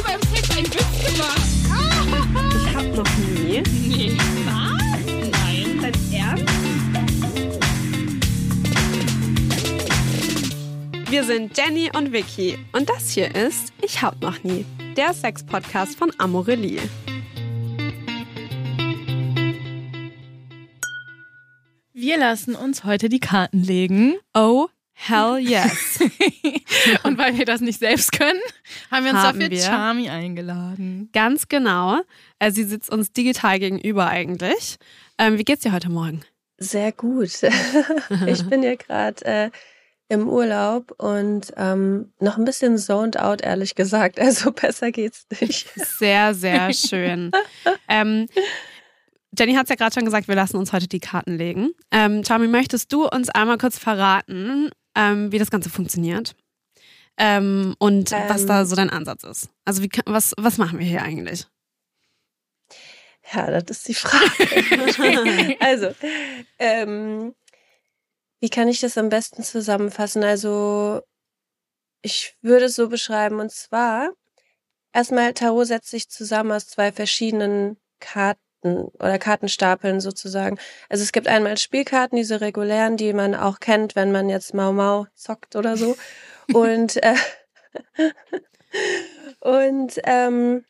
[0.00, 1.40] nie beim Sex einen Witz gemacht.
[2.54, 3.62] Ich hab noch nie.
[3.88, 4.16] Nee.
[4.46, 4.82] Was?
[5.30, 5.80] Nein.
[5.80, 6.54] Dein Ernst?
[11.10, 14.64] Wir sind Jenny und Vicky und das hier ist Ich hab noch nie,
[14.96, 16.80] der Sex-Podcast von Amorelie.
[21.92, 24.14] Wir lassen uns heute die Karten legen.
[24.34, 24.68] Oh,
[25.08, 26.00] hell yes.
[27.02, 28.40] Und weil wir das nicht selbst können,
[28.90, 29.62] haben wir uns Haben dafür wir.
[29.62, 31.08] Charmy eingeladen.
[31.12, 32.00] Ganz genau.
[32.38, 34.76] Äh, Sie sitzt uns digital gegenüber eigentlich.
[35.18, 36.22] Ähm, wie geht's dir heute Morgen?
[36.58, 37.30] Sehr gut.
[38.26, 39.50] ich bin ja gerade äh,
[40.08, 44.18] im Urlaub und ähm, noch ein bisschen zoned out, ehrlich gesagt.
[44.20, 45.68] Also besser geht's nicht.
[45.76, 47.30] Sehr, sehr schön.
[47.88, 48.26] ähm,
[49.38, 51.70] Jenny hat es ja gerade schon gesagt, wir lassen uns heute die Karten legen.
[51.92, 56.36] Ähm, Charmy, möchtest du uns einmal kurz verraten, ähm, wie das Ganze funktioniert?
[57.16, 58.46] Ähm, und was Ähm.
[58.48, 59.50] da so dein Ansatz ist?
[59.64, 61.46] Also wie, was, was machen wir hier eigentlich?
[63.32, 65.56] Ja, das ist die Frage.
[65.60, 65.94] also,
[66.58, 67.34] ähm,
[68.40, 70.24] wie kann ich das am besten zusammenfassen?
[70.24, 71.02] Also,
[72.02, 74.10] ich würde es so beschreiben, und zwar,
[74.92, 80.58] erstmal, Tarot setzt sich zusammen aus zwei verschiedenen Karten oder Kartenstapeln sozusagen.
[80.88, 84.72] Also es gibt einmal Spielkarten, diese regulären, die man auch kennt, wenn man jetzt Mau
[84.72, 85.96] Mau zockt oder so.
[86.52, 87.14] und äh,
[89.40, 90.64] und ähm,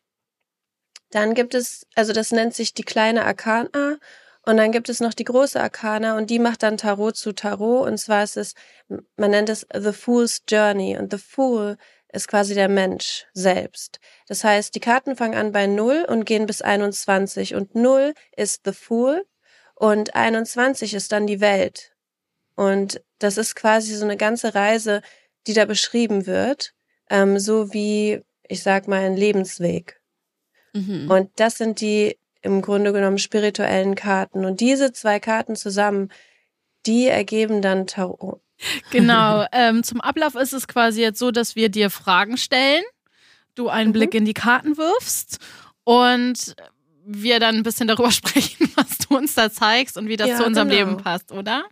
[1.11, 3.97] dann gibt es, also das nennt sich die kleine Arkana.
[4.43, 7.87] Und dann gibt es noch die große Arkana und die macht dann Tarot zu Tarot.
[7.87, 8.55] Und zwar ist es,
[9.15, 10.97] man nennt es The Fool's Journey.
[10.97, 11.77] Und The Fool
[12.13, 13.99] ist quasi der Mensch selbst.
[14.27, 17.55] Das heißt, die Karten fangen an bei 0 und gehen bis 21.
[17.55, 19.25] Und 0 ist The Fool
[19.75, 21.93] und 21 ist dann die Welt.
[22.55, 25.01] Und das ist quasi so eine ganze Reise,
[25.47, 26.73] die da beschrieben wird.
[27.09, 30.01] Ähm, so wie, ich sag mal, ein Lebensweg.
[30.73, 31.09] Mhm.
[31.09, 34.45] Und das sind die im Grunde genommen spirituellen Karten.
[34.45, 36.11] Und diese zwei Karten zusammen,
[36.85, 38.41] die ergeben dann Tarot.
[38.91, 39.45] Genau.
[39.51, 42.83] ähm, zum Ablauf ist es quasi jetzt so, dass wir dir Fragen stellen,
[43.55, 43.93] du einen Mhm.
[43.93, 45.39] Blick in die Karten wirfst
[45.83, 46.55] und
[47.05, 50.37] wir dann ein bisschen darüber sprechen, was du uns da zeigst und wie das Ja,
[50.37, 50.79] zu unserem genau.
[50.79, 51.63] Leben passt, oder?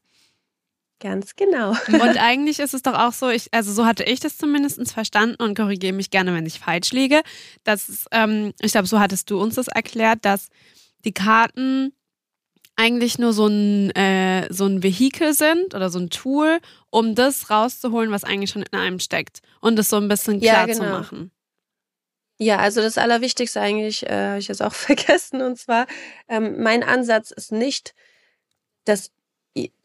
[1.02, 1.72] Ganz genau.
[1.88, 5.42] Und eigentlich ist es doch auch so, ich, also so hatte ich das zumindest verstanden
[5.42, 7.22] und korrigiere mich gerne, wenn ich falsch liege.
[7.64, 10.50] Dass, ähm, ich glaube, so hattest du uns das erklärt, dass
[11.06, 11.94] die Karten
[12.76, 17.50] eigentlich nur so ein, äh, so ein Vehikel sind oder so ein Tool, um das
[17.50, 19.42] rauszuholen, was eigentlich schon in einem steckt.
[19.62, 20.98] Und das so ein bisschen Ja, klar zu genau.
[21.00, 21.32] machen.
[22.38, 25.88] Ja, also das Allerwichtigste eigentlich, äh, habe ich jetzt auch vergessen, und zwar,
[26.28, 27.94] ähm, mein Ansatz ist nicht,
[28.86, 29.12] dass,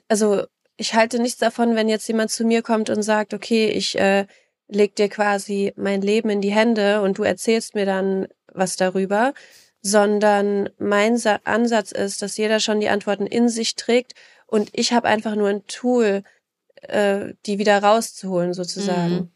[0.08, 0.44] also
[0.76, 4.26] ich halte nichts davon, wenn jetzt jemand zu mir kommt und sagt, okay, ich äh,
[4.68, 9.34] leg dir quasi mein Leben in die Hände und du erzählst mir dann was darüber,
[9.82, 14.14] sondern mein Sa Ansatz ist, dass jeder schon die Antworten in sich trägt
[14.46, 16.22] und ich habe einfach nur ein Tool,
[16.88, 19.14] äh, die wieder rauszuholen sozusagen.
[19.14, 19.30] Mhm.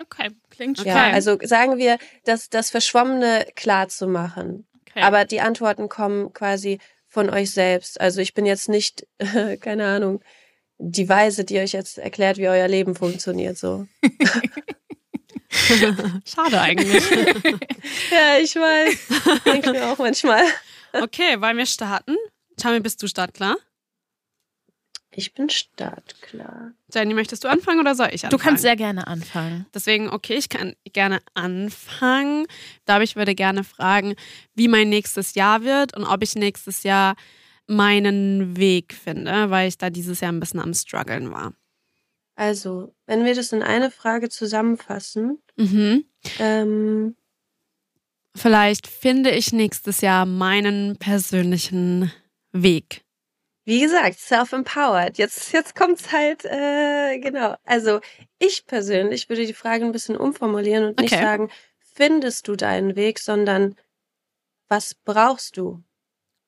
[0.00, 0.88] Okay, klingt Okay.
[0.88, 4.66] Ja, also sagen wir, das, das Verschwommene klar zu machen.
[4.88, 5.02] okay.
[5.02, 8.00] Aber die Antworten kommen quasi von euch selbst.
[8.00, 9.06] Also ich bin jetzt nicht,
[9.60, 10.20] keine Ahnung,
[10.78, 13.86] die Weise, die euch jetzt erklärt, wie euer Leben funktioniert, so.
[16.24, 17.04] Schade eigentlich.
[18.10, 19.42] Ja, ich weiß.
[19.44, 20.42] Denke ich mir auch manchmal.
[20.92, 22.16] okay, wollen wir starten?
[22.60, 23.56] Chami, bist du startklar?
[25.14, 26.72] Ich bin startklar.
[26.92, 28.30] Jenny, möchtest du anfangen oder soll ich anfangen?
[28.38, 29.66] du kannst sehr gerne anfangen.
[29.74, 32.46] Deswegen, okay, ich kann gerne anfangen.
[32.86, 34.14] Da ich würde gerne fragen,
[34.54, 37.14] wie mein nächstes Jahr wird und ob ich nächstes Jahr
[37.66, 41.52] meinen Weg finde, weil ich da dieses Jahr ein bisschen am struggeln war.
[42.34, 46.04] Also, wenn wir das in eine Frage zusammenfassen, Mhm.
[46.38, 47.16] ähm,
[48.34, 52.10] Vielleicht finde ich nächstes Jahr meinen persönlichen
[52.52, 53.01] Weg.
[53.64, 55.18] Wie gesagt, self-empowered.
[55.18, 57.56] Jetzt, jetzt kommt's halt, äh, genau.
[57.64, 58.00] Also
[58.38, 61.22] ich persönlich würde die Frage ein bisschen umformulieren und nicht Okay.
[61.22, 63.76] sagen, findest du deinen Weg, sondern
[64.68, 65.82] was brauchst du,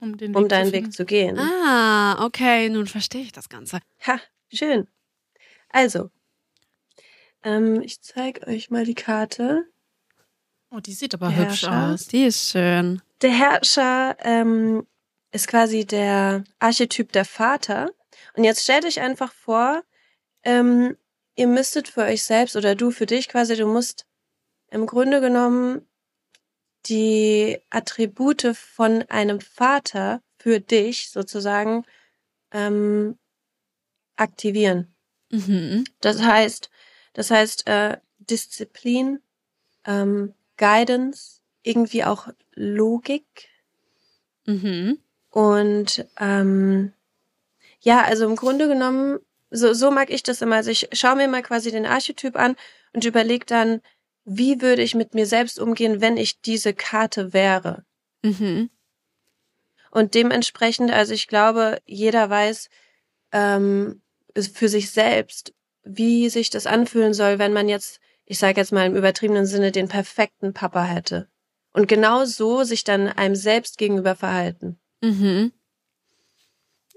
[0.01, 0.73] Um, den um Weg deinen zu.
[0.73, 1.39] Weg zu gehen?
[1.39, 3.79] Ah, okay, nun verstehe ich das Ganze.
[4.07, 4.19] Ha,
[4.53, 4.89] schön.
[5.69, 6.11] Also,
[7.45, 9.67] ähm, ich zeige euch mal die Karte.
[10.71, 11.93] Oh, die sieht aber Der hübsch Herrscher.
[11.93, 12.07] aus.
[12.09, 13.01] Die ist schön.
[13.23, 14.87] Der Herrscher ähm,
[15.35, 17.91] ist quasi der Archetyp der Vater.
[18.37, 19.83] Und jetzt stellt euch einfach vor,
[20.45, 20.97] ähm,
[21.35, 24.07] ihr müsstet für euch selbst oder du für dich quasi, du musst
[24.71, 25.87] im Grunde genommen
[26.87, 31.85] die Attribute von einem Vater für dich sozusagen
[32.53, 33.19] ähm,
[34.15, 34.95] aktivieren.
[35.31, 35.85] Mhm.
[36.01, 36.71] Das heißt,
[37.13, 39.21] das heißt äh, Disziplin,
[39.85, 43.49] ähm, Guidance, irgendwie auch Logik.
[44.47, 44.99] Mhm.
[45.35, 46.93] Und ähm,
[47.81, 49.19] ja, also im Grunde genommen,
[49.51, 50.55] so, so mag ich das immer.
[50.55, 52.55] Also ich schaue mir mal quasi den Archetyp an
[52.93, 53.81] und überlege dann,
[54.25, 57.85] wie würde ich mit mir selbst umgehen, wenn ich diese Karte wäre.
[58.23, 58.71] Mhm.
[59.91, 62.69] Und dementsprechend, also ich glaube, jeder weiß
[63.33, 64.03] ähm,
[64.37, 65.53] für sich selbst,
[65.83, 69.73] wie sich das anfühlen soll, wenn man jetzt, ich sage jetzt mal im übertriebenen Sinne,
[69.73, 71.29] den perfekten Papa hätte.
[71.73, 74.79] Und genau so sich dann einem selbst gegenüber verhalten.
[75.05, 75.53] Mhm.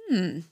[0.10, 0.46] Hm.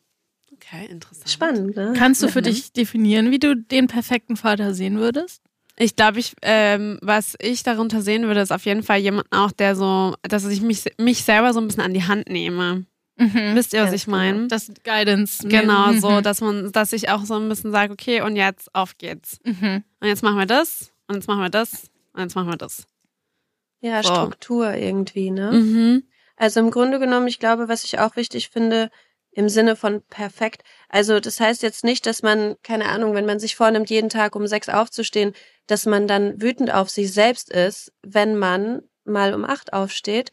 [0.53, 1.29] Okay, interessant.
[1.29, 1.93] Spannend, ne?
[1.97, 2.45] Kannst du für Mhm.
[2.45, 5.41] dich definieren, wie du den perfekten Vater sehen würdest?
[5.77, 9.51] Ich glaube, ich, ähm, was ich darunter sehen würde, ist auf jeden Fall jemand auch,
[9.51, 12.85] der so, dass ich mich, mich selber so ein bisschen an die Hand nehme.
[13.17, 13.55] Mhm.
[13.55, 14.47] Wisst ihr, was Ganz ich meine?
[14.47, 15.45] Das Guidance.
[15.47, 15.99] Genau, Mhm.
[15.99, 19.39] so, dass man, dass ich auch so ein bisschen sage, okay, und jetzt auf geht's.
[19.45, 19.83] Mhm.
[19.99, 22.87] Und jetzt machen wir das, und jetzt machen wir das, und jetzt machen wir das.
[23.81, 24.09] Ja, So.
[24.13, 25.51] Struktur irgendwie, ne?
[25.51, 26.03] Mhm.
[26.35, 28.89] Also im Grunde genommen, ich glaube, was ich auch wichtig finde,
[29.31, 30.63] im Sinne von perfekt.
[30.89, 34.35] Also das heißt jetzt nicht, dass man, keine Ahnung, wenn man sich vornimmt, jeden Tag
[34.35, 35.33] um sechs aufzustehen,
[35.67, 40.31] dass man dann wütend auf sich selbst ist, wenn man mal um acht aufsteht,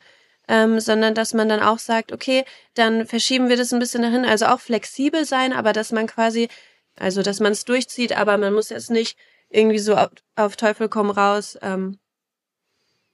[0.49, 2.45] ähm, sondern dass man dann auch sagt, okay,
[2.75, 4.25] dann verschieben wir das ein bisschen dahin.
[4.25, 6.49] Also auch flexibel sein, aber dass man quasi,
[6.97, 9.19] also dass man es durchzieht, aber man muss jetzt nicht
[9.51, 11.99] irgendwie so auf, auf Teufel komm raus, ähm,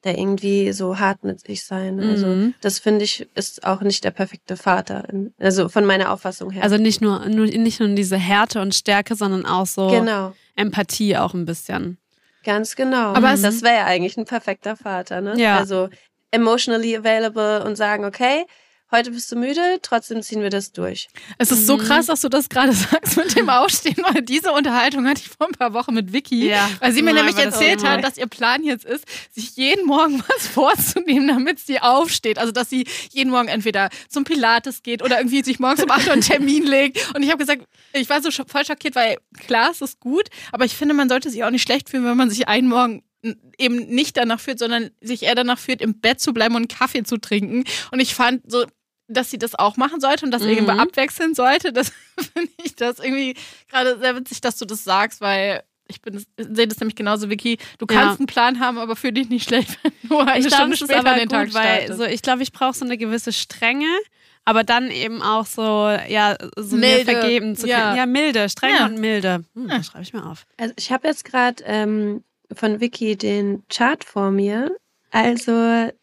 [0.02, 1.98] da irgendwie so hart mit sich sein.
[2.00, 2.54] Also Mhm.
[2.60, 5.04] das finde ich ist auch nicht der perfekte Vater.
[5.38, 6.62] Also von meiner Auffassung her.
[6.62, 11.16] Also nicht nur, nur, nicht nur diese Härte und Stärke, sondern auch so genau, Empathie
[11.16, 11.98] auch ein bisschen.
[12.44, 13.12] ganz genau.
[13.14, 15.34] Aber es- das wäre ja eigentlich ein perfekter Vater, ne?
[15.40, 15.58] Ja.
[15.58, 15.88] Also
[16.30, 18.44] emotionally available und sagen, okay,
[18.90, 21.08] heute bist du müde, trotzdem ziehen wir das durch.
[21.36, 21.82] Es ist so Mhm.
[21.82, 25.46] krass, dass du das gerade sagst mit dem Aufstehen, weil diese Unterhaltung hatte ich vor
[25.46, 28.02] ein paar Wochen mit Vicky, Ja, weil sie mir mal nämlich über das erzählt hat,
[28.02, 32.38] dass ihr Plan jetzt ist, sich jeden Morgen was vorzunehmen, damit sie aufsteht.
[32.38, 36.06] Also, dass sie jeden Morgen entweder zum Pilates geht oder irgendwie sich morgens um 8
[36.06, 37.14] Uhr einen Termin legt.
[37.14, 37.62] Und ich habe gesagt,
[37.92, 41.30] ich war so voll schockiert, weil klar, es ist gut, aber ich finde, man sollte
[41.30, 43.02] sich auch nicht schlecht fühlen, wenn man sich einen Morgen
[43.58, 46.68] eben nicht danach fühlt, sondern sich eher danach fühlt, im Bett zu bleiben und einen
[46.68, 47.64] Kaffee zu trinken.
[47.90, 48.64] Und ich fand so,
[49.08, 50.48] dass sie das auch machen sollte und das Mhm.
[50.50, 51.72] irgendwie abwechseln sollte.
[51.72, 51.92] Das
[52.34, 53.34] finde ich das irgendwie
[53.70, 57.56] gerade sehr witzig, dass du das sagst, weil ich bin sehe das nämlich genauso, Vicky.
[57.78, 58.00] Du Ja.
[58.00, 60.74] kannst einen Plan haben, aber für dich nicht schlecht, wenn du eine Ich glaube, Stunde
[60.74, 61.98] ist später aber den Tag gut, weil startest.
[61.98, 63.86] so, ich glaube, ich brauche so eine gewisse Strenge,
[64.44, 65.62] aber dann eben auch so,
[66.08, 67.12] ja, so mir Milde.
[67.12, 67.80] vergeben zu Ja.
[67.80, 67.96] können.
[67.96, 68.84] Ja, milde, streng Ja.
[68.86, 69.44] und milde.
[69.54, 69.78] Hm, Ja.
[69.78, 70.44] das schreibe ich mir auf.
[70.58, 72.22] Also ich habe jetzt gerade ähm,
[72.54, 74.70] von Vicky den Chart vor mir.
[75.10, 75.52] Also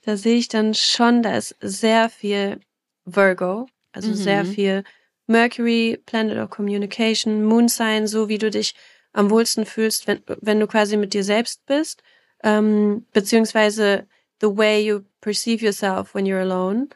[0.01, 2.59] da sehe ich dann schon, da ist sehr viel
[3.05, 4.15] Virgo, also Mhm.
[4.15, 4.83] sehr viel
[5.27, 8.75] Mercury, Planet of Communication, Moon Sign, so wie du dich
[9.13, 12.03] am wohlsten fühlst, wenn, wenn du quasi mit dir selbst bist,
[12.43, 14.07] ähm, beziehungsweise
[14.41, 16.89] the way you perceive yourself when you're alone.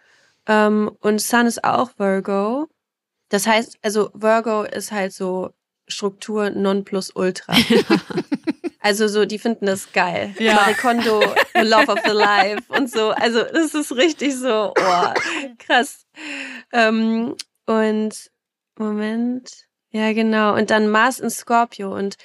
[0.47, 2.67] Ähm, und Sun ist auch Virgo.
[3.29, 5.51] Das heißt, also Virgo ist halt so
[5.87, 7.53] Struktur non plus ultra.
[8.79, 10.33] Also so, die finden das geil.
[10.39, 10.55] Ja.
[10.55, 11.21] Marie Kondo,
[11.53, 13.09] The Love of the Life und so.
[13.09, 15.13] Also das ist richtig so, oh,
[15.59, 16.05] krass.
[16.71, 17.35] Ähm,
[17.65, 18.31] und
[18.77, 20.55] Moment, ja genau.
[20.55, 21.93] Und dann Mars in Scorpio.
[21.93, 22.15] Und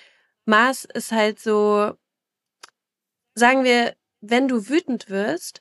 [0.45, 1.95] Mars ist halt so,
[3.35, 5.61] sagen wir, wenn du wütend wirst,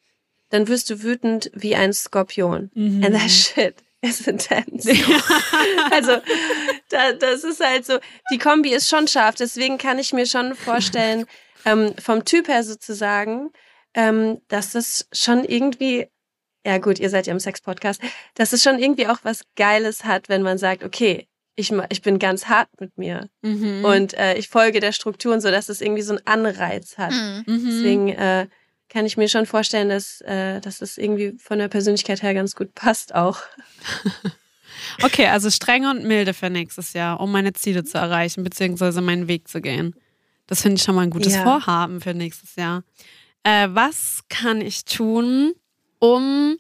[0.50, 2.70] dann wirst du wütend wie ein Skorpion.
[2.76, 3.04] Mhm.
[3.04, 4.90] And that shit is intense.
[5.92, 6.18] also,
[6.90, 8.00] da, das ist halt so,
[8.32, 11.26] die Kombi ist schon scharf, deswegen kann ich mir schon vorstellen,
[11.66, 13.52] ähm, vom Typ her sozusagen,
[13.94, 16.08] ähm, dass das schon irgendwie,
[16.66, 18.02] ja gut, ihr seid ja im Sex-Podcast,
[18.36, 22.18] dass es schon irgendwie auch was Geiles hat, wenn man sagt, okay, ich, ich bin
[22.18, 23.86] ganz hart mit mir Mhm.
[23.86, 27.12] und äh, ich folge der Struktur und so, dass es irgendwie so einen Anreiz hat.
[27.12, 27.44] Mhm.
[27.46, 28.48] Deswegen äh,
[28.94, 32.56] kann ich mir schon vorstellen, dass, äh, dass das irgendwie von der Persönlichkeit her ganz
[32.56, 33.40] gut passt auch.
[35.02, 39.28] Okay, also strenge und milde für nächstes Jahr, um meine Ziele zu erreichen, beziehungsweise meinen
[39.28, 39.96] Weg zu gehen.
[40.48, 41.44] Das finde ich schon mal ein gutes Ja.
[41.44, 42.84] Vorhaben für nächstes Jahr.
[43.44, 45.54] Äh, was kann ich tun,
[46.00, 46.58] um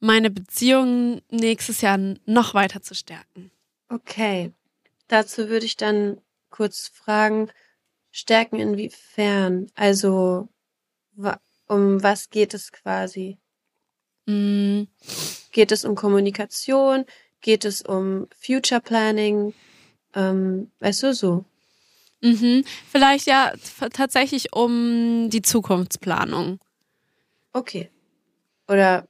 [0.00, 3.50] meine Beziehung nächstes Jahr noch weiter zu stärken?
[3.88, 4.52] Okay.
[5.08, 6.20] Dazu würde ich dann
[6.50, 7.50] kurz fragen,
[8.10, 9.68] stärken inwiefern?
[9.74, 10.48] Also,
[11.70, 13.38] um was geht es quasi?
[14.26, 14.82] Mm,
[15.52, 17.04] Geht es um Kommunikation?
[17.40, 19.54] Geht es um Future Planning?
[20.14, 21.44] Ähm, weißt du, so.
[22.20, 22.64] Mhm.
[22.90, 23.52] Vielleicht ja
[23.92, 26.58] tatsächlich um die Zukunftsplanung.
[27.52, 27.90] Okay.
[28.68, 29.08] Oder,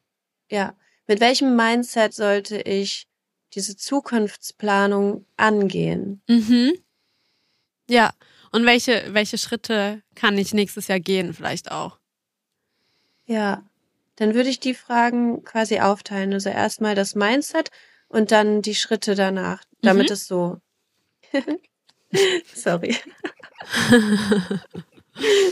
[0.51, 0.77] ja.
[1.07, 3.09] Mit welchem Mindset sollte ich
[3.55, 6.23] diese Zukunftsplanung angehen?
[6.29, 6.73] Mhm.
[7.89, 8.13] Ja.
[8.53, 12.00] Und welche, welche Schritte kann ich nächstes Jahr gehen, vielleicht auch?
[13.31, 13.63] Ja.
[14.17, 16.33] Dann würde ich die Fragen quasi aufteilen.
[16.33, 17.71] Also erstmal das Mindset
[18.09, 20.13] und dann die Schritte danach, damit Mhm.
[20.13, 20.59] es so.
[22.55, 22.97] Sorry.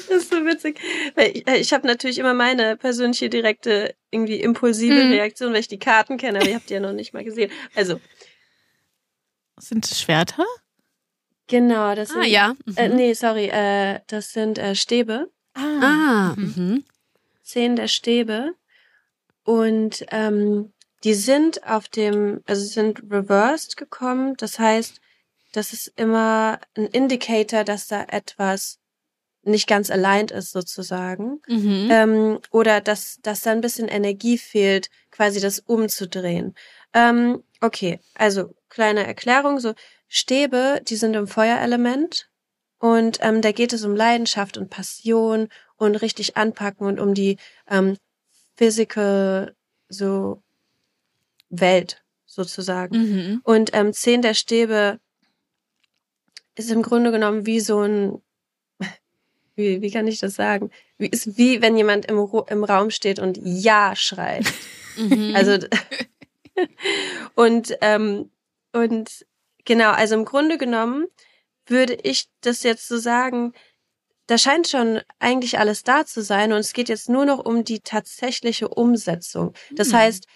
[0.08, 0.80] Das ist so witzig.
[1.14, 5.12] Weil ich, äh, ich habe natürlich immer meine persönliche direkte, irgendwie impulsive Mhm.
[5.12, 7.50] Reaktion, weil ich die Karten kenne, aber ihr habt die ja noch nicht mal gesehen.
[7.74, 8.00] Also,
[9.60, 10.46] Sind es Schwerter?
[11.48, 12.22] genau, das sind.
[12.22, 12.54] Ah, ja.
[12.76, 12.96] Äh, Mhm.
[12.96, 15.30] nee, sorry, äh, das sind äh, Stäbe.
[15.54, 16.54] Ah, Mhm.
[16.56, 16.84] mhm.
[17.48, 18.54] Zehn der Stäbe
[19.44, 20.72] und ähm,
[21.04, 24.34] die sind auf dem, also sind reversed gekommen.
[24.36, 25.00] Das heißt,
[25.52, 28.78] das ist immer ein Indicator, dass da etwas
[29.42, 31.40] nicht ganz aligned ist sozusagen.
[31.46, 31.88] Mhm.
[31.90, 36.54] Ähm, oder dass, dass da ein bisschen Energie fehlt, quasi das umzudrehen.
[36.92, 39.74] Ähm, okay, also kleine Erklärung, so
[40.08, 42.28] Stäbe, die sind im Feuerelement
[42.78, 47.36] und ähm, da geht es um Leidenschaft und Passion und richtig anpacken und um die
[47.68, 47.96] ähm,
[48.56, 49.54] physical
[49.88, 50.42] so
[51.50, 52.96] Welt sozusagen.
[52.96, 53.40] Mhm.
[53.42, 55.00] Und ähm, zehn der Stäbe
[56.54, 58.22] ist im Grunde genommen wie so ein,
[59.56, 60.70] wie, wie kann ich das sagen?
[60.98, 62.18] Wie, ist wie wenn jemand im,
[62.48, 64.46] im Raum steht und Ja schreit.
[64.96, 65.34] Mhm.
[65.34, 65.58] Also
[67.34, 68.30] und ähm,
[68.72, 69.26] und
[69.64, 71.06] genau, also im Grunde genommen
[71.68, 73.52] würde ich das jetzt so sagen,
[74.26, 77.64] da scheint schon eigentlich alles da zu sein und es geht jetzt nur noch um
[77.64, 79.54] die tatsächliche Umsetzung.
[79.72, 79.94] Das Hm.
[79.98, 80.26] heißt,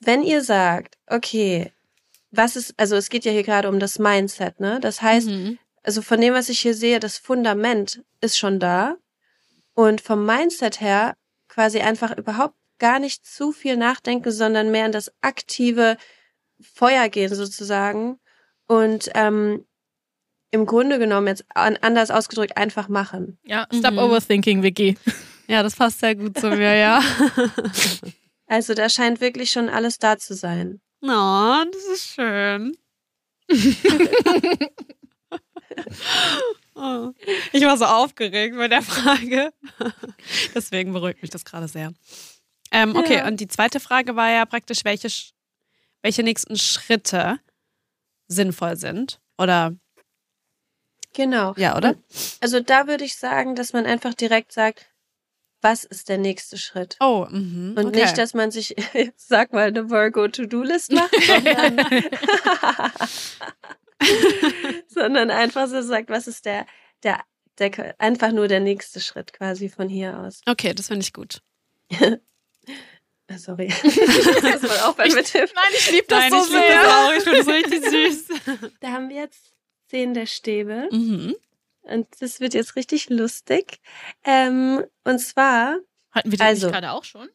[0.00, 1.72] wenn ihr sagt, okay,
[2.30, 4.78] was ist, also es geht ja hier gerade um das Mindset, ne?
[4.80, 5.58] Das heißt, Mhm.
[5.82, 8.96] also von dem, was ich hier sehe, das Fundament ist schon da
[9.74, 11.16] und vom Mindset her
[11.48, 15.96] quasi einfach überhaupt gar nicht zu viel nachdenken, sondern mehr in das aktive
[16.60, 18.18] Feuer gehen sozusagen
[18.66, 19.64] und ähm,
[20.54, 23.38] im Grunde genommen jetzt an, anders ausgedrückt einfach machen.
[23.44, 23.98] Ja, stop Mhm.
[23.98, 24.96] overthinking, Vicky.
[25.48, 27.02] Ja, das passt sehr gut zu mir, ja.
[28.46, 30.80] Also da scheint wirklich schon alles da zu sein.
[31.02, 32.76] Oh, das ist schön.
[36.74, 37.12] oh.
[37.52, 39.52] Ich war so aufgeregt bei der Frage.
[40.54, 41.92] Deswegen beruhigt mich das gerade sehr.
[42.70, 43.26] Ähm, okay, Ja.
[43.28, 45.08] und die zweite Frage war ja praktisch, welche,
[46.02, 47.38] welche nächsten Schritte
[48.28, 49.20] sinnvoll sind.
[49.38, 49.74] Oder,
[51.14, 51.54] Genau.
[51.56, 51.94] ja, oder?
[52.40, 54.86] Also da würde ich sagen, dass man einfach direkt sagt,
[55.64, 56.96] was ist der nächste Schritt?
[57.00, 57.26] Oh.
[57.30, 58.02] Und okay.
[58.02, 58.76] nicht, dass man sich,
[59.16, 61.86] sag mal, eine Virgo-To-Do-List macht, sondern,
[64.88, 66.66] sondern einfach so sagt, was ist der,
[67.02, 67.20] der,
[67.58, 70.42] der, einfach nur der nächste Schritt quasi von hier aus.
[70.46, 71.40] Okay, das finde ich gut.
[73.36, 73.68] Sorry.
[73.68, 75.48] das mal aufhören mit dem.
[75.54, 76.82] Nein, ich liebe das Nein, so ich sehr.
[76.82, 77.12] das auch.
[77.12, 78.70] Ich finde das richtig süß.
[78.80, 79.53] Da haben wir jetzt
[79.94, 80.88] zehn der Stäbe.
[80.90, 81.36] Mhm.
[81.82, 83.80] Und das wird jetzt richtig lustig.
[84.24, 85.78] Ähm, und zwar,
[86.10, 86.68] Hatten wir die Also.
[86.68, 87.28] gerade auch schon?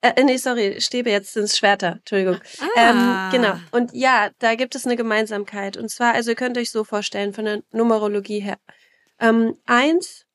[0.00, 2.40] äh, nee, sorry, Stäbe, jetzt sind Schwerter, Entschuldigung.
[2.76, 3.30] Ah.
[3.30, 3.60] Ähm, genau.
[3.70, 5.76] Und ja, da gibt es eine Gemeinsamkeit.
[5.76, 8.58] Und zwar, also ihr könnt euch so vorstellen, von der Numerologie her.
[9.20, 10.26] Ähm, eins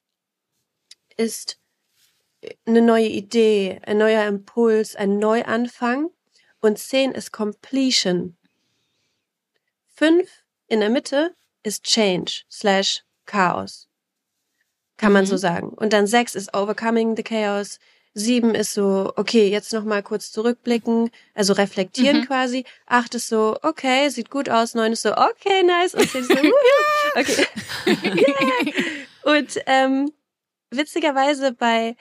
[1.17, 1.59] ist
[2.65, 6.09] eine neue Idee, ein neuer Impuls, ein Neuanfang.
[6.61, 8.37] Und zehn ist Completion.
[9.93, 10.40] Fünf
[10.71, 13.87] in der Mitte ist Change slash Chaos.
[14.97, 15.27] Kann man Mhm.
[15.29, 15.69] so sagen.
[15.69, 17.79] Und dann sechs ist Overcoming the Chaos.
[18.13, 22.25] Sieben ist so, okay, jetzt noch mal kurz zurückblicken, also reflektieren Mhm.
[22.25, 22.65] quasi.
[22.85, 24.73] Acht ist so, okay, sieht gut aus.
[24.75, 25.93] Neun ist so, okay, nice.
[25.93, 27.47] Und zehn ist so, wuhu, okay.
[27.85, 29.35] Yeah.
[29.37, 30.11] Und ähm,
[30.71, 31.95] witzigerweise bei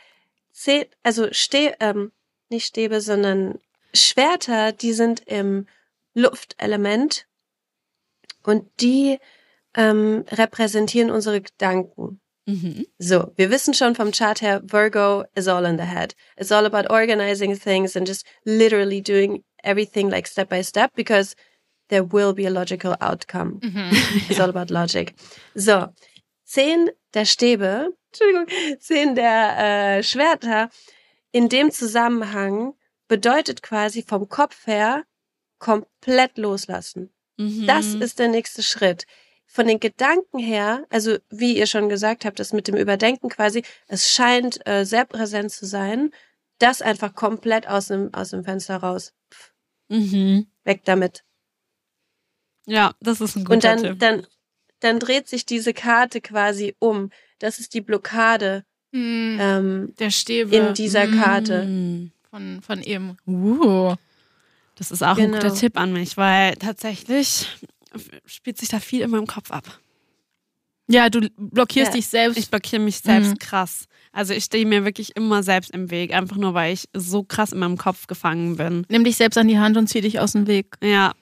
[0.52, 2.12] zehn, also Ste ähm,
[2.48, 3.58] nicht Stäbe, sondern
[3.94, 5.66] Schwerter, die sind im
[6.14, 7.26] Luftelement
[8.42, 9.18] und die
[9.74, 12.20] ähm, repräsentieren unsere Gedanken.
[12.46, 12.86] Mhm.
[12.98, 16.14] So, wir wissen schon vom Chart her, Virgo is all in the head.
[16.36, 21.36] It's all about organizing things and just literally doing everything like step by step because
[21.88, 23.60] there will be a logical outcome.
[23.60, 23.90] Mhm.
[24.30, 25.14] It's all about logic.
[25.54, 25.88] So,
[26.44, 28.46] zehn der Stäbe, Entschuldigung,
[28.80, 30.70] zehn der äh, Schwerter
[31.32, 32.74] in dem Zusammenhang
[33.06, 35.04] bedeutet quasi vom Kopf her
[35.58, 37.10] komplett loslassen.
[37.40, 37.66] Mhm.
[37.66, 39.06] Das ist der nächste Schritt.
[39.46, 43.62] Von den Gedanken her, also wie ihr schon gesagt habt, das mit dem Überdenken quasi,
[43.88, 46.12] es scheint äh, sehr präsent zu sein,
[46.58, 49.12] das einfach komplett aus dem, aus dem Fenster raus.
[49.32, 49.52] Pff,
[49.88, 50.46] Mhm.
[50.64, 51.24] weg damit.
[52.66, 53.98] Ja, das ist ein guter Und dann, Tipp.
[53.98, 54.26] dann,
[54.80, 57.10] dann dreht sich diese Karte quasi um.
[57.40, 59.38] Das ist die Blockade Mhm.
[59.40, 61.64] ähm, Der Stäbe in dieser Karte.
[61.64, 62.12] Mhm.
[62.28, 63.16] von, von eben.
[63.26, 63.94] Uh.
[64.80, 65.36] Das ist auch ein Genau.
[65.42, 67.46] guter Tipp an mich, weil tatsächlich
[68.24, 69.78] spielt sich da viel in meinem Kopf ab.
[70.88, 71.96] Ja, du blockierst Ja.
[71.98, 72.38] dich selbst.
[72.38, 73.38] Ich blockiere mich selbst Mhm.
[73.38, 73.84] krass.
[74.10, 77.52] Also ich stehe mir wirklich immer selbst im Weg, einfach nur weil ich so krass
[77.52, 78.86] in meinem Kopf gefangen bin.
[78.88, 80.76] Nimm dich selbst an die Hand und zieh dich aus dem Weg.
[80.82, 81.12] Ja,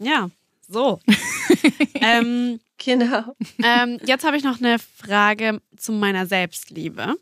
[0.00, 0.28] ja,
[0.68, 0.98] so.
[2.00, 3.36] ähm, Genau.
[3.62, 7.14] ähm, jetzt habe ich noch eine Frage zu meiner Selbstliebe.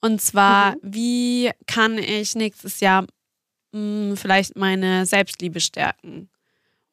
[0.00, 3.06] Und zwar, wie kann ich nächstes Jahr
[3.74, 6.28] mh, vielleicht meine Selbstliebe stärken?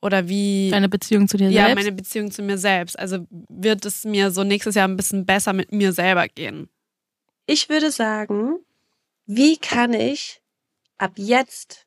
[0.02, 1.76] Oder wie Deine Beziehung zu dir ja, selbst.
[1.76, 2.98] meine Beziehung zu mir selbst?
[2.98, 6.70] Also wird es mir so nächstes Jahr ein bisschen besser mit mir selber gehen?
[7.46, 8.56] Ich würde sagen,
[9.26, 10.42] wie kann ich
[10.98, 11.86] ab jetzt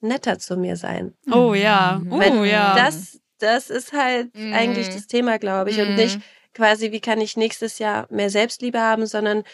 [0.00, 1.14] netter zu mir sein?
[1.30, 2.74] Oh ja, oh Weil ja.
[2.74, 4.52] Das, das ist halt Mhm.
[4.52, 5.80] eigentlich das Thema, glaube ich.
[5.80, 5.94] Und Mhm.
[5.94, 6.20] nicht
[6.54, 9.44] quasi, wie kann ich nächstes Jahr mehr Selbstliebe haben, sondern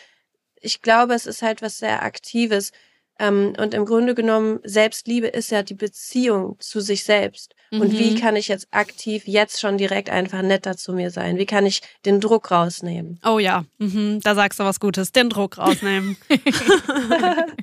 [0.61, 2.73] ich glaube, es ist halt was sehr Aktives.
[3.21, 7.55] Ähm, Und im Grunde genommen, Selbstliebe ist ja die Beziehung zu sich selbst.
[7.71, 7.99] Und Mhm.
[7.99, 11.37] wie kann ich jetzt aktiv jetzt schon direkt einfach netter zu mir sein?
[11.37, 13.21] Wie kann ich den Druck rausnehmen?
[13.25, 15.13] Oh ja, mhm, da sagst du was Gutes.
[15.13, 16.17] Den Druck rausnehmen.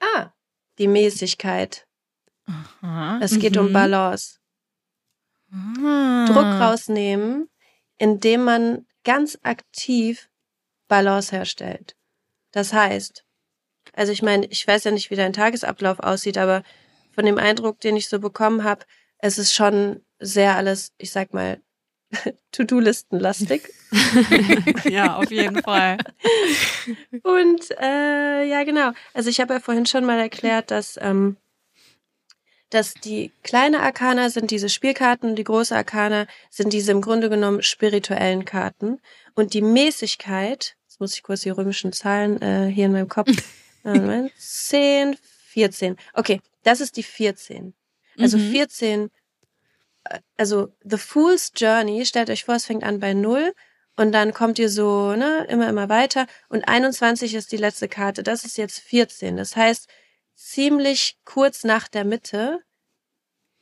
[0.00, 0.32] Ah,
[0.78, 1.86] die Mäßigkeit.
[2.46, 3.18] Aha.
[3.22, 3.72] Es geht um Mhm.
[3.72, 4.38] Balance.
[5.52, 6.26] Ah.
[6.28, 7.48] Druck rausnehmen,
[7.96, 10.28] indem man ganz aktiv
[10.88, 11.96] Balance herstellt.
[12.52, 13.24] Das heißt,
[13.94, 16.62] also ich meine, ich weiß ja nicht, wie dein Tagesablauf aussieht, aber
[17.14, 18.84] von dem Eindruck, den ich so bekommen habe,
[19.18, 21.60] es ist schon sehr alles, ich sag mal,
[22.52, 23.62] To-Do-Listen-lastig.
[24.84, 25.98] ja, auf jeden Fall.
[27.22, 28.92] Und äh, ja, genau.
[29.12, 31.36] Also ich habe ja vorhin schon mal erklärt, dass, ähm,
[32.70, 37.30] dass die kleine Arkana sind diese Spielkarten und die große Arkana sind diese im Grunde
[37.30, 39.00] genommen spirituellen Karten.
[39.34, 43.30] Und die Mäßigkeit, jetzt muss ich kurz die römischen Zahlen äh, hier in meinem Kopf,
[44.36, 45.96] 10, 14.
[46.14, 47.74] Okay, das ist die 14.
[48.18, 48.50] Also Mhm.
[48.52, 49.10] 14,
[50.04, 53.52] äh, also The Fool's Journey, stellt euch vor, es fängt an bei 0
[53.96, 56.26] und dann kommt ihr so, ne, immer, immer weiter.
[56.48, 58.22] Und 21 ist die letzte Karte.
[58.22, 59.36] Das ist jetzt 14.
[59.36, 59.88] Das heißt,
[60.34, 62.60] ziemlich kurz nach der Mitte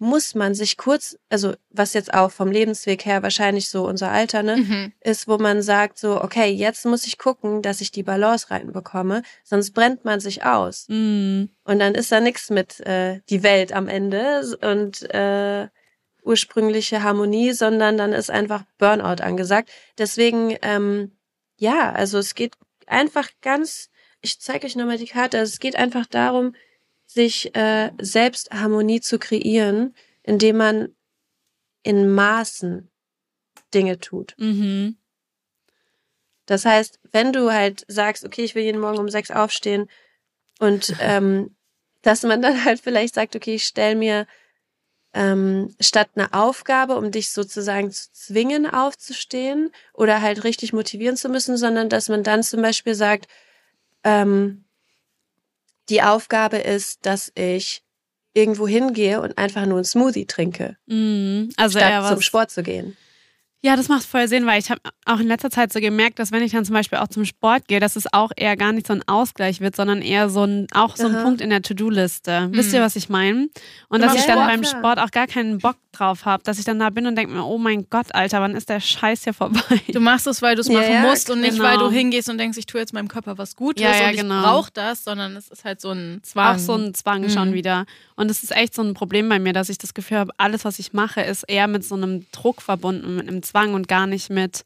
[0.02, 4.42] muss man sich kurz, also was jetzt auch vom Lebensweg her wahrscheinlich so unser Alter,
[4.42, 4.92] ne, Mhm.
[5.00, 9.22] ist, wo man sagt so, okay, jetzt muss ich gucken, dass ich die Balance reinbekomme,
[9.44, 10.86] sonst brennt man sich aus.
[10.88, 15.68] Mm, Und dann ist da nichts mit äh, die Welt am Ende und äh,
[16.24, 19.70] ursprüngliche Harmonie, sondern dann ist einfach Burnout angesagt.
[19.98, 21.12] Deswegen, ähm,
[21.58, 22.54] ja, also es geht
[22.86, 23.88] einfach ganz,
[24.20, 26.54] ich zeige euch nochmal die Karte, also es geht einfach darum,
[27.14, 30.94] sich äh, selbst Harmonie zu kreieren, indem man
[31.82, 32.90] in Maßen
[33.74, 34.34] Dinge tut.
[34.38, 34.96] mhm.
[36.46, 39.88] Das heißt, wenn du halt sagst, okay, ich will jeden Morgen um sechs aufstehen
[40.58, 41.56] und ähm,
[42.02, 44.26] dass man dann halt vielleicht sagt, okay, ich stell mir
[45.14, 51.28] ähm, statt einer Aufgabe, um dich sozusagen zu zwingen, aufzustehen oder halt richtig motivieren zu
[51.28, 53.28] müssen, sondern dass man dann zum Beispiel sagt,
[54.04, 54.64] ähm,
[55.88, 57.82] die Aufgabe ist, dass ich
[58.34, 62.96] irgendwo hingehe und einfach nur einen Smoothie trinke, Mm, also statt zum Sport zu gehen.
[63.64, 66.32] Ja, das macht voll Sinn, weil ich habe auch in letzter Zeit so gemerkt, dass
[66.32, 68.88] wenn ich dann zum Beispiel auch zum Sport gehe, dass es auch eher gar nicht
[68.88, 71.22] so ein Ausgleich wird, sondern eher so ein, auch so ein Aha.
[71.22, 72.48] Punkt in der To-Do-Liste.
[72.52, 73.48] Wisst ihr, was ich meine?
[73.88, 74.48] Und Du dass ich dann Sport?
[74.48, 74.68] beim Ja.
[74.68, 77.44] Sport auch gar keinen Bock drauf habe, dass ich dann da bin und denke mir,
[77.44, 79.60] oh mein Gott, Alter, wann ist der Scheiß hier vorbei?
[79.92, 81.64] Du machst es, weil du es Ja, machen ja, musst und nicht, genau.
[81.64, 84.14] weil du hingehst und denkst, ich tue jetzt meinem Körper was Gutes Ja, ja, und
[84.14, 84.42] ich genau.
[84.42, 86.56] brauche das, sondern es ist halt so ein Zwang.
[86.56, 87.54] Auch so ein Zwang schon Mhm.
[87.54, 87.84] wieder.
[88.16, 90.64] Und es ist echt so ein Problem bei mir, dass ich das Gefühl habe, alles,
[90.64, 94.06] was ich mache, ist eher mit so einem Druck verbunden, mit einem Zwang und gar
[94.06, 94.64] nicht mit,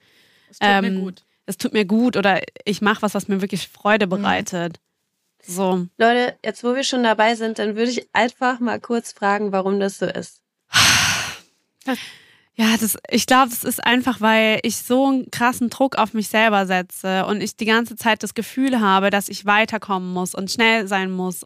[0.50, 1.24] Es tut mir ähm, gut.
[1.46, 4.80] es tut mir gut oder ich mache was, was mir wirklich Freude bereitet.
[5.46, 5.86] So.
[5.96, 9.78] Leute, jetzt wo wir schon dabei sind, dann würde ich einfach mal kurz fragen, warum
[9.80, 10.40] das so ist.
[12.58, 16.28] Ja, das, ich glaube, es ist einfach, weil ich so einen krassen Druck auf mich
[16.28, 20.50] selber setze und ich die ganze Zeit das Gefühl habe, dass ich weiterkommen muss und
[20.50, 21.44] schnell sein muss.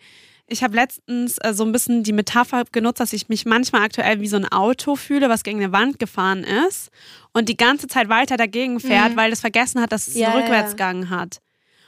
[0.53, 4.21] Ich habe letztens äh, so ein bisschen die Metapher genutzt, dass ich mich manchmal aktuell
[4.21, 6.91] wie so ein Auto fühle, was gegen eine Wand gefahren ist
[7.33, 9.17] und die ganze Zeit weiter dagegen fährt, Mhm.
[9.17, 10.43] weil es vergessen hat, dass es Ja, einen ja.
[10.43, 11.39] Rückwärtsgang hat.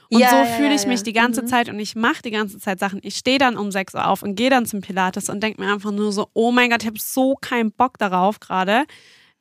[0.09, 1.03] Und Ja, so ja, fühle ja, ich mich ja.
[1.03, 1.47] die ganze Mhm.
[1.47, 2.99] Zeit und ich mache die ganze Zeit Sachen.
[3.03, 5.73] Ich stehe dann um 6 Uhr auf und gehe dann zum Pilates und denke mir
[5.73, 8.83] einfach nur so, oh mein Gott, ich habe so keinen Bock darauf gerade.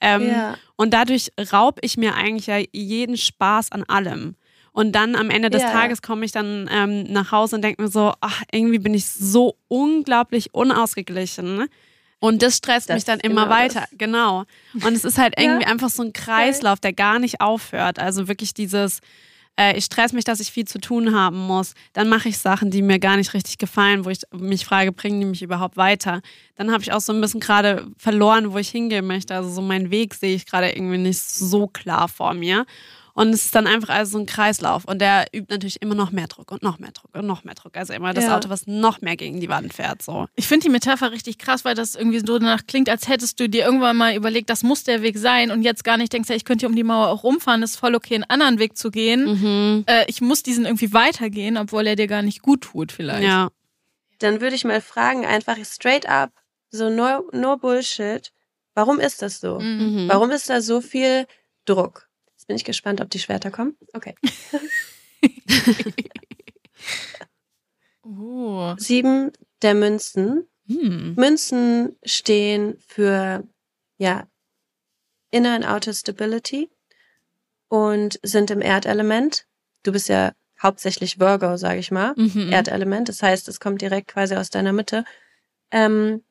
[0.01, 0.57] Ähm, Ja.
[0.77, 4.35] Und dadurch raub ich mir eigentlich ja jeden Spaß an allem.
[4.73, 5.71] Und dann am Ende des Ja.
[5.71, 9.07] Tages komme ich dann ähm, nach Hause und denke mir so, ach, irgendwie bin ich
[9.07, 11.67] so unglaublich unausgeglichen.
[12.21, 13.81] Und das stresst Das mich dann immer genau weiter.
[13.81, 13.99] das.
[13.99, 14.45] Genau.
[14.75, 15.45] Und es ist halt Ja.
[15.45, 17.99] irgendwie einfach so ein Kreislauf, der gar nicht aufhört.
[17.99, 19.01] Also wirklich dieses,
[19.59, 22.71] äh, ich stress mich, dass ich viel zu tun haben muss, dann mache ich Sachen,
[22.71, 26.23] die mir gar nicht richtig gefallen, wo ich mich frage, bringen die mich überhaupt weiter?
[26.55, 29.35] Dann habe ich auch so ein bisschen gerade verloren, wo ich hingehen möchte.
[29.35, 32.65] Also so meinen Weg sehe ich gerade irgendwie nicht so klar vor mir.
[33.15, 34.85] Und es ist dann einfach also so ein Kreislauf.
[34.85, 37.55] Und der übt natürlich immer noch mehr Druck und noch mehr Druck und noch mehr
[37.55, 37.77] Druck.
[37.77, 38.37] Also immer das Ja.
[38.37, 40.03] Auto, was noch mehr gegen die Wand fährt.
[40.03, 40.27] So.
[40.35, 43.49] Ich finde die Metapher richtig krass, weil das irgendwie so danach klingt, als hättest du
[43.49, 46.37] dir irgendwann mal überlegt, das muss der Weg sein und jetzt gar nicht denkst, ja,
[46.37, 48.91] ich könnte hier um die Mauer auch rumfahren, ist voll okay, einen anderen Weg zu
[48.91, 49.25] gehen.
[49.25, 49.85] Mhm.
[49.87, 53.25] Äh, ich muss diesen irgendwie weitergehen, obwohl er dir gar nicht gut tut vielleicht.
[53.25, 53.51] Ja.
[54.21, 56.31] Dann würde ich mal fragen, einfach straight up,
[56.71, 58.33] so no, no Bullshit,
[58.75, 59.59] warum ist das so?
[59.61, 60.05] Mhm.
[60.05, 60.09] Mhm.
[60.09, 61.27] Warum ist da so viel
[61.67, 62.09] Druck?
[62.43, 63.77] Jetzt bin ich gespannt, ob die Schwerter kommen.
[63.93, 64.17] Okay.
[68.03, 68.75] Oh.
[68.79, 69.31] Sieben
[69.63, 70.49] der Münzen.
[70.67, 71.15] Hm.
[71.15, 73.47] Münzen stehen für,
[73.97, 74.27] ja,
[75.31, 76.69] Inner and Outer Stability
[77.69, 79.47] und sind im Erdelement.
[79.85, 82.13] Du bist ja hauptsächlich Virgo, sage ich mal.
[82.17, 82.51] Mhm.
[82.51, 83.09] Erdelement.
[83.09, 85.05] Das heißt, es kommt direkt quasi aus deiner Mitte.
[85.71, 86.25] Ähm,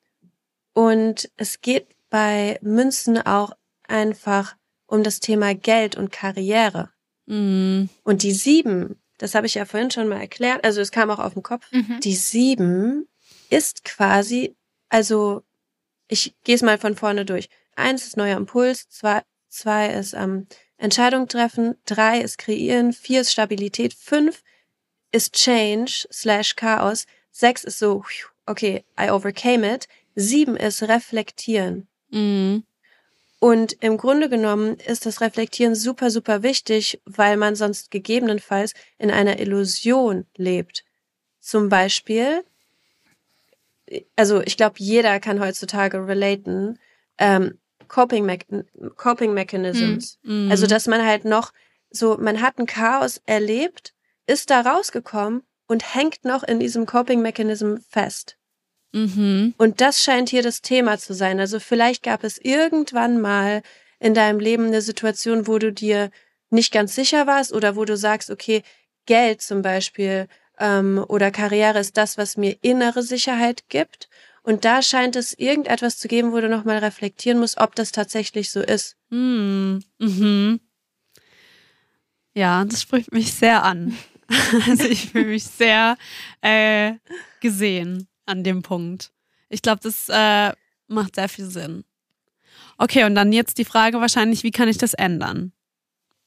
[0.74, 3.54] und es geht bei Münzen auch
[3.88, 4.58] einfach
[4.92, 6.90] um das Thema Geld und Karriere.
[7.26, 7.90] Mhm.
[8.04, 11.20] Und die sieben, das habe ich ja vorhin schon mal erklärt, also es kam auch
[11.20, 12.00] auf den Kopf, Mhm.
[12.02, 13.08] die sieben
[13.50, 14.56] ist quasi,
[14.90, 15.44] also
[16.10, 17.48] ich gehe es mal von vorne durch.
[17.76, 23.32] Eins ist neuer Impuls, zwei, zwei ist ähm, Entscheidung treffen, drei ist kreieren, vier ist
[23.32, 24.44] Stabilität, fünf
[25.14, 28.04] ist Change slash Chaos, sechs ist so,
[28.46, 31.88] okay, I overcame it, sieben ist reflektieren.
[32.10, 32.64] Mhm.
[33.44, 39.10] Und im Grunde genommen ist das Reflektieren super, super wichtig, weil man sonst gegebenenfalls in
[39.10, 40.86] einer Illusion lebt.
[41.40, 42.44] Zum Beispiel,
[44.16, 46.78] also ich glaube, jeder kann heutzutage relaten,
[47.18, 48.38] ähm, Coping, Me
[48.96, 50.20] Coping Mechanisms.
[50.22, 50.52] Mhm.
[50.52, 51.52] Also, dass man halt noch
[51.90, 53.96] so, man hat ein Chaos erlebt,
[54.28, 58.38] ist da rausgekommen und hängt noch in diesem Coping Mechanism fest.
[58.94, 59.54] Mhm.
[59.58, 61.40] Und das scheint hier das Thema zu sein.
[61.40, 63.62] Also vielleicht gab es irgendwann mal
[64.00, 66.12] in deinem Leben eine Situation, wo du dir
[66.50, 68.64] nicht ganz sicher warst oder wo du sagst, okay,
[69.06, 70.28] Geld zum Beispiel
[70.60, 74.10] ähm, oder Karriere ist das, was mir innere Sicherheit gibt.
[74.44, 78.52] Und da scheint es irgendetwas zu geben, wo du nochmal reflektieren musst, ob das tatsächlich
[78.52, 78.98] so ist.
[79.10, 79.84] Mhm.
[80.00, 80.60] Mhm.
[82.34, 83.98] Ja, das spricht mich sehr an.
[84.66, 85.98] Also ich fühle mich sehr
[86.40, 86.94] äh,
[87.42, 89.12] gesehen an dem Punkt.
[89.50, 90.54] Ich glaube, das äh,
[90.88, 91.84] macht sehr viel Sinn.
[92.78, 95.52] Okay, und dann jetzt die Frage wahrscheinlich, wie kann ich das ändern?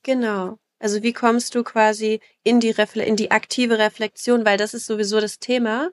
[0.03, 0.59] Genau.
[0.79, 4.87] Also wie kommst du quasi in die, Refle in die aktive Reflexion, weil das ist
[4.87, 5.91] sowieso das Thema.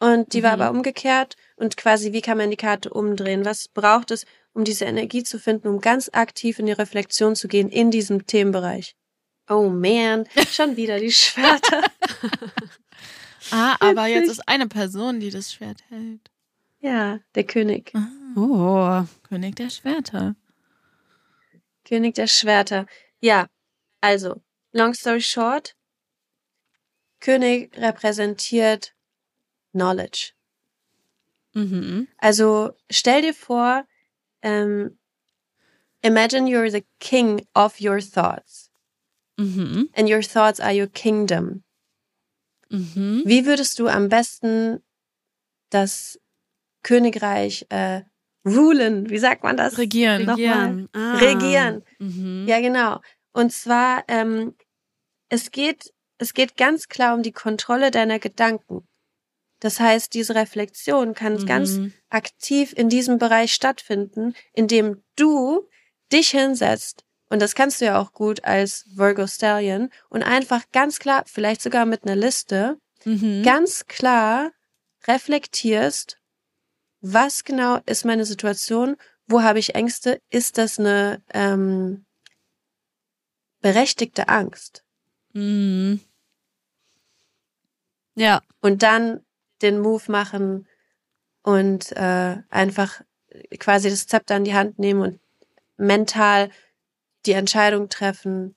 [0.00, 0.62] Und die war Mhm.
[0.62, 1.36] aber umgekehrt.
[1.56, 3.44] Und quasi, wie kann man die Karte umdrehen?
[3.44, 7.46] Was braucht es, um diese Energie zu finden, um ganz aktiv in die Reflexion zu
[7.48, 8.96] gehen in diesem Themenbereich?
[9.48, 11.82] Oh man, schon wieder die Schwerter.
[13.50, 16.30] Ah, aber jetzt ist eine Person, die das Schwert hält.
[16.80, 17.92] ja, der König.
[17.94, 19.04] Ah, Oh.
[19.28, 20.34] König der Schwerter.
[21.84, 22.86] König der Schwerter.
[23.20, 23.46] Ja,
[24.00, 25.76] also, long story short,
[27.20, 28.92] König repräsentiert
[29.72, 30.32] Knowledge.
[31.54, 32.08] Mhm.
[32.18, 33.86] Also stell dir vor,
[34.42, 34.98] ähm,
[36.02, 38.70] imagine you're the king of your thoughts
[39.38, 39.88] Mhm.
[39.94, 41.62] and your thoughts are your kingdom.
[42.74, 43.22] Mhm.
[43.24, 44.82] Wie würdest du am besten
[45.70, 46.20] das
[46.82, 48.02] Königreich äh,
[48.46, 49.08] rulen?
[49.10, 49.78] Wie sagt man das?
[49.78, 50.24] Regieren.
[50.26, 50.36] Nochmal.
[50.38, 50.88] Regieren.
[50.92, 51.16] Ah.
[51.18, 51.84] Regieren.
[51.98, 52.44] Mhm.
[52.48, 53.00] Ja, genau.
[53.32, 54.54] Und zwar, ähm,
[55.28, 58.86] es geht, es geht ganz klar um die Kontrolle deiner Gedanken.
[59.60, 61.46] Das heißt, diese Reflexion kann Mhm.
[61.46, 65.68] ganz aktiv in diesem Bereich stattfinden, indem du
[66.12, 67.03] dich hinsetzt.
[67.34, 71.62] Und das kannst du ja auch gut als Virgo Stallion und einfach ganz klar, vielleicht
[71.62, 73.42] sogar mit einer Liste, Mhm.
[73.42, 74.52] ganz klar
[75.08, 76.20] reflektierst,
[77.00, 82.06] was genau ist meine Situation, wo habe ich Ängste, ist das eine ähm,
[83.60, 84.84] berechtigte Angst?
[85.32, 85.98] Mhm.
[88.14, 88.42] Ja.
[88.60, 89.24] Und dann
[89.60, 90.68] den Move machen
[91.42, 93.02] und äh, einfach
[93.58, 95.20] quasi das Zepter in die Hand nehmen und
[95.76, 96.48] mental
[97.26, 98.54] die Entscheidung treffen,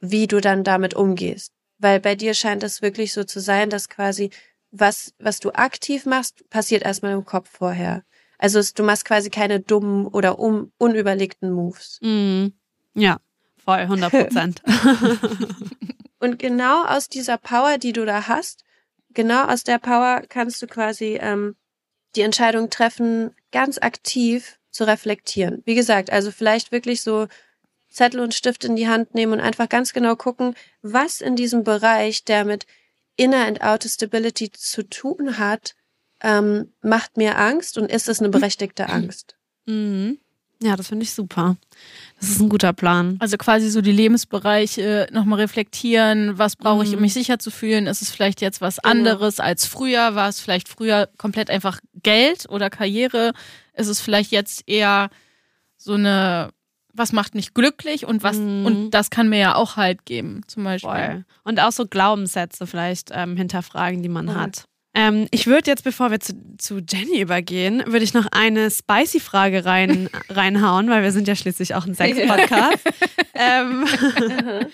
[0.00, 1.52] wie du dann damit umgehst.
[1.78, 4.30] Weil bei dir scheint es wirklich so zu sein, dass quasi
[4.70, 8.04] was, was du aktiv machst, passiert erstmal im Kopf vorher.
[8.38, 11.98] Also es, du machst quasi keine dummen oder um, unüberlegten Moves.
[12.02, 12.52] Mhm.
[12.94, 13.18] Ja,
[13.56, 14.62] voll, 100 Prozent.
[16.18, 18.64] Und genau aus dieser Power, die du da hast,
[19.10, 21.56] genau aus der Power kannst du quasi ähm,
[22.16, 25.62] die Entscheidung treffen, ganz aktiv zu reflektieren.
[25.64, 27.28] Wie gesagt, also vielleicht wirklich so
[27.94, 31.64] Zettel und Stift in die Hand nehmen und einfach ganz genau gucken, was in diesem
[31.64, 32.66] Bereich, der mit
[33.16, 35.74] Inner and Outer Stability zu tun hat,
[36.20, 39.36] ähm, macht mir Angst und ist es eine berechtigte Angst?
[39.66, 40.18] Mhm.
[40.62, 41.56] Ja, das finde ich super.
[42.18, 43.16] Das ist ein guter Plan.
[43.20, 46.38] Also quasi so die Lebensbereiche nochmal reflektieren.
[46.38, 47.02] Was brauche ich, um Mhm.
[47.02, 47.86] mich sicher zu fühlen?
[47.86, 48.90] Ist es vielleicht jetzt was Genau.
[48.90, 50.14] anderes als früher?
[50.14, 53.32] War es vielleicht früher komplett einfach Geld oder Karriere?
[53.74, 55.10] Ist es vielleicht jetzt eher
[55.76, 56.50] so eine,
[56.94, 58.66] was macht mich glücklich und was, Mhm.
[58.66, 60.90] und das kann mir ja auch Halt geben, zum Beispiel.
[60.90, 61.24] Voll.
[61.44, 64.34] Und auch so Glaubenssätze vielleicht ähm, hinterfragen, die man Mhm.
[64.36, 64.64] hat.
[64.96, 69.18] Ähm, ich würde jetzt, bevor wir zu, zu Jenny übergehen, würde ich noch eine spicy
[69.18, 72.78] Frage rein, reinhauen, weil wir sind ja schließlich auch ein Sex-Podcast.
[73.34, 73.86] ähm,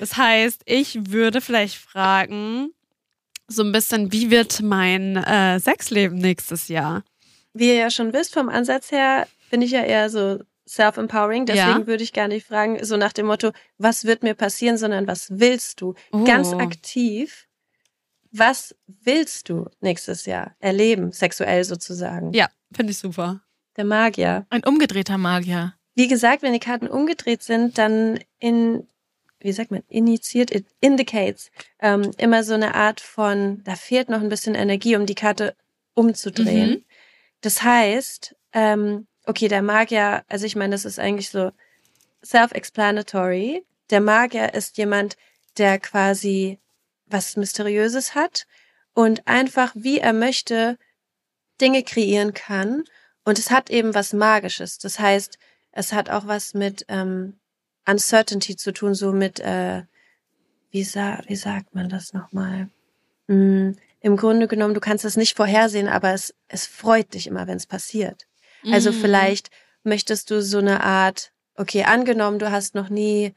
[0.00, 2.70] das heißt, ich würde vielleicht fragen,
[3.46, 7.02] so ein bisschen, wie wird mein äh, Sexleben nächstes Jahr?
[7.52, 11.46] Wie ihr ja schon wisst, vom Ansatz her bin ich ja eher so self-empowering.
[11.46, 11.86] Deswegen Ja.
[11.86, 15.28] würde ich gar nicht fragen, so nach dem Motto, was wird mir passieren, sondern was
[15.30, 15.94] willst du?
[16.24, 16.58] Ganz Oh.
[16.58, 17.46] aktiv.
[18.32, 22.32] Was willst du nächstes Jahr erleben, sexuell sozusagen?
[22.32, 23.42] Ja, finde ich super.
[23.76, 24.46] Der Magier.
[24.50, 25.74] Ein umgedrehter Magier.
[25.96, 28.86] Wie gesagt, wenn die Karten umgedreht sind, dann in,
[29.40, 34.20] wie sagt man, initiiert, it indicates, ähm, immer so eine Art von, da fehlt noch
[34.20, 35.56] ein bisschen Energie, um die Karte
[35.94, 36.70] umzudrehen.
[36.70, 36.84] Mhm.
[37.40, 41.52] Das heißt, ähm, okay, der Magier, also ich meine, das ist eigentlich so
[42.24, 43.64] self-explanatory.
[43.90, 45.16] Der Magier ist jemand,
[45.58, 46.58] der quasi
[47.06, 48.46] was Mysteriöses hat
[48.94, 50.78] und einfach, wie er möchte,
[51.60, 52.84] Dinge kreieren kann.
[53.24, 54.78] Und es hat eben was Magisches.
[54.78, 55.38] Das heißt,
[55.72, 57.38] es hat auch was mit ähm,
[57.86, 59.82] Uncertainty zu tun, so mit, äh,
[60.70, 62.68] wie, sa wie sagt man das nochmal?
[63.26, 67.46] Mm, Im Grunde genommen, du kannst es nicht vorhersehen, aber es, es freut dich immer,
[67.46, 68.26] wenn es passiert.
[68.64, 68.94] Also Mhm.
[68.96, 69.50] vielleicht
[69.82, 73.34] möchtest du so eine Art, okay, angenommen, du hast noch nie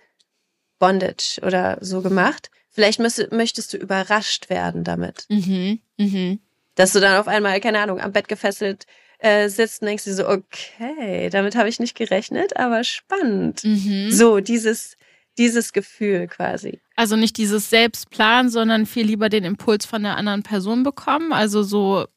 [0.79, 2.51] Bondage oder so gemacht.
[2.69, 5.25] Vielleicht müsst, möchtest du überrascht werden damit.
[5.29, 5.79] Mhm.
[5.97, 6.39] Mhm.
[6.75, 8.85] Dass du dann auf einmal, keine Ahnung, am Bett gefesselt
[9.19, 13.63] äh, sitzt und denkst dir so, okay, damit habe ich nicht gerechnet, aber spannend.
[13.63, 14.11] Mhm.
[14.11, 14.97] So, dieses,
[15.37, 16.81] dieses Gefühl quasi.
[16.95, 21.31] Also nicht dieses Selbstplan, sondern viel lieber den Impuls von der anderen Person bekommen.
[21.31, 22.07] Also so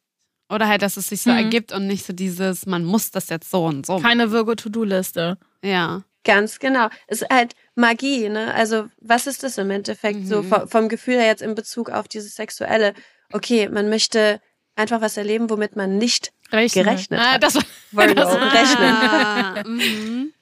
[0.49, 1.37] Oder halt, dass es sich so Mhm.
[1.39, 3.99] ergibt und nicht so dieses, man muss das jetzt so und so.
[3.99, 5.39] keine Virgo-To-Do-Liste.
[5.63, 6.03] ja.
[6.25, 6.89] Ganz genau.
[7.07, 8.53] Es ist halt Magie, ne?
[8.53, 10.49] Also, was ist das im Endeffekt so Mhm.
[10.49, 12.95] vom, vom Gefühl her jetzt in Bezug auf dieses Sexuelle?
[13.33, 14.41] Okay, man möchte
[14.75, 16.85] einfach was erleben, womit man nicht Rechnen.
[16.85, 17.45] Gerechnet Ah, hat.
[17.45, 18.95] das war, Virgo Das- rechnen.
[18.97, 20.33] Ah, mhm.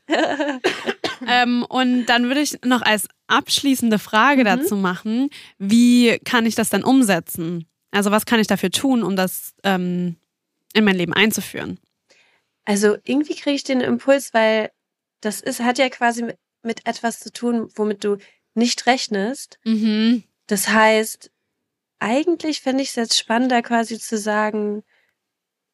[1.28, 4.44] ähm, und dann würde ich noch als abschließende Frage Mhm.
[4.46, 7.66] dazu machen, wie kann ich das dann umsetzen?
[7.94, 10.16] Also was kann ich dafür tun, um das ähm,
[10.72, 11.78] in mein Leben einzuführen?
[12.64, 14.70] Also irgendwie kriege ich den Impuls, weil
[15.20, 18.16] das ist, hat ja quasi mit, mit etwas zu tun, womit du
[18.54, 19.58] nicht rechnest.
[19.64, 20.24] Mhm.
[20.46, 21.30] Das heißt,
[21.98, 24.82] eigentlich fände ich es jetzt spannender, quasi zu sagen,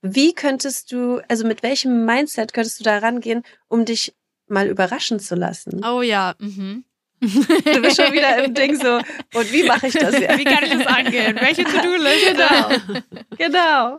[0.03, 4.15] wie könntest du, also mit welchem Mindset könntest du da rangehen, um dich
[4.47, 5.85] mal überraschen zu lassen?
[5.85, 6.35] Oh ja.
[6.39, 6.85] Mhm.
[7.21, 8.97] Du bist schon wieder im Ding so,
[9.35, 10.39] und wie mache ich das jetzt?
[10.39, 11.37] Wie kann ich das angehen?
[11.41, 12.35] Welche To-Do-Liste?
[12.35, 13.01] Genau.
[13.37, 13.99] genau.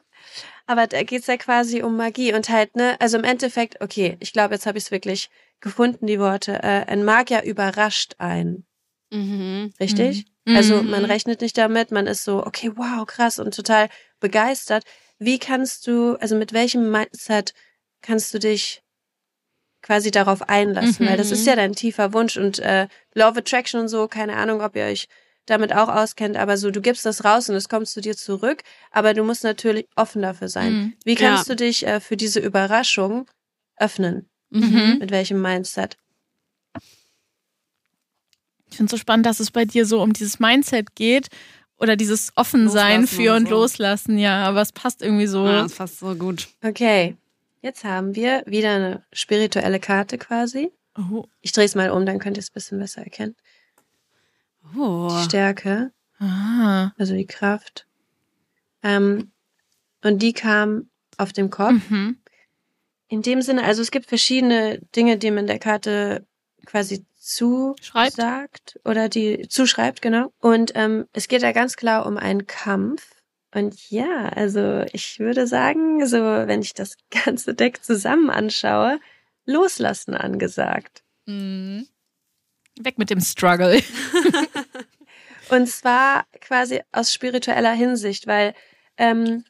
[0.67, 4.31] Aber da geht's ja quasi um Magie und halt, ne, also im Endeffekt, okay, ich
[4.33, 5.29] glaube, jetzt habe ich es wirklich
[5.59, 6.53] gefunden, die Worte.
[6.63, 8.65] Äh, ein Magier überrascht einen,
[9.11, 9.71] Mhm.
[9.79, 10.25] richtig?
[10.45, 10.55] Mhm.
[10.55, 10.89] Also Mhm.
[10.89, 14.83] man rechnet nicht damit, man ist so, okay, wow, krass und total begeistert.
[15.19, 17.53] Wie kannst du, also mit welchem Mindset
[18.01, 18.80] kannst du dich
[19.81, 21.05] quasi darauf einlassen?
[21.07, 21.33] Weil das Mhm.
[21.33, 24.75] ist ja dein tiefer Wunsch und äh, Law of Attraction und so, keine Ahnung, ob
[24.75, 25.07] ihr euch
[25.47, 28.61] damit auch auskennt, aber so, du gibst das raus und es kommt zu dir zurück,
[28.91, 30.73] aber du musst natürlich offen dafür sein.
[30.73, 30.93] Mhm.
[31.03, 31.55] Wie kannst Ja.
[31.55, 33.27] du dich äh, für diese Überraschung
[33.77, 34.29] öffnen?
[34.51, 34.97] Mhm.
[34.99, 35.97] Mit welchem Mindset?
[38.69, 41.27] Ich finde es so spannend, dass es bei dir so um dieses Mindset geht
[41.77, 43.55] oder dieses Offensein Loslassen für und und so.
[43.55, 44.17] loslassen.
[44.17, 45.43] Ja, aber es passt irgendwie so.
[45.45, 46.47] Ah, das ist fast so gut.
[46.63, 47.15] Okay,
[47.61, 50.71] jetzt haben wir wieder eine spirituelle Karte quasi.
[50.97, 51.25] Oh.
[51.41, 53.35] Ich drehe es mal um, dann könnt ihr es ein bisschen besser erkennen.
[54.77, 55.09] Oh.
[55.11, 56.91] Die Stärke, Ah.
[56.97, 57.87] also die Kraft.
[58.83, 59.31] Ähm,
[60.03, 61.89] und die kam auf dem Kopf.
[61.89, 62.17] Mhm.
[63.07, 66.25] In dem Sinne, also es gibt verschiedene Dinge, die man der Karte
[66.65, 70.31] quasi zusagt oder die zuschreibt, genau.
[70.39, 73.10] Und ähm, es geht da ganz klar um einen Kampf.
[73.53, 78.99] Und ja, also ich würde sagen, so wenn ich das ganze Deck zusammen anschaue,
[79.45, 81.03] loslassen angesagt.
[81.25, 81.87] Mhm.
[82.79, 83.81] Weg mit dem Struggle.
[85.49, 88.53] Und zwar quasi aus spiritueller Hinsicht, weil
[88.97, 89.43] ähm,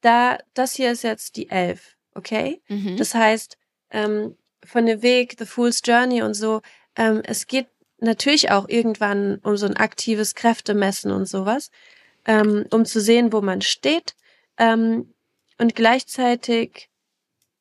[0.00, 2.62] da das hier ist jetzt die Elf, okay?
[2.68, 2.96] Mhm.
[2.96, 3.58] Das heißt,
[3.90, 6.62] ähm, von dem Weg, The Fool's Journey und so,
[6.96, 7.66] ähm, es geht
[7.98, 11.70] natürlich auch irgendwann um so ein aktives Kräftemessen und sowas,
[12.26, 14.14] ähm, um zu sehen, wo man steht.
[14.58, 15.14] Ähm,
[15.58, 16.88] und gleichzeitig,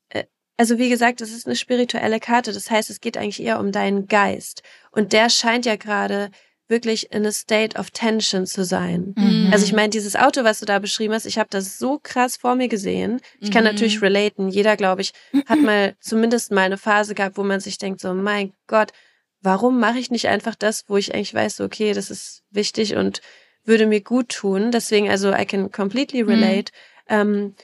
[0.10, 0.24] äh,
[0.58, 2.54] also wie gesagt, es ist eine spirituelle Karte.
[2.54, 4.63] Das heißt, es geht eigentlich eher um deinen Geist.
[4.91, 6.32] Und der scheint ja gerade
[6.67, 9.13] wirklich in a state of tension zu sein.
[9.17, 9.50] Mhm.
[9.52, 12.38] Also ich meine, dieses Auto, was du da beschrieben hast, ich habe das so krass
[12.38, 13.19] vor mir gesehen.
[13.41, 13.71] Ich kann Mhm.
[13.71, 14.47] natürlich relaten.
[14.47, 15.12] Jeder, glaube ich,
[15.47, 18.93] hat mal zumindest mal eine Phase gehabt, wo man sich denkt, so, mein Gott,
[19.41, 23.19] warum mache ich nicht einfach das, wo ich eigentlich weiß, okay, das ist wichtig und
[23.63, 24.71] würde mir gut tun.
[24.71, 26.71] Deswegen, also I can completely relate.
[27.08, 27.56] Ähm,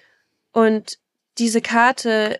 [0.52, 1.00] und
[1.38, 2.40] diese Karte,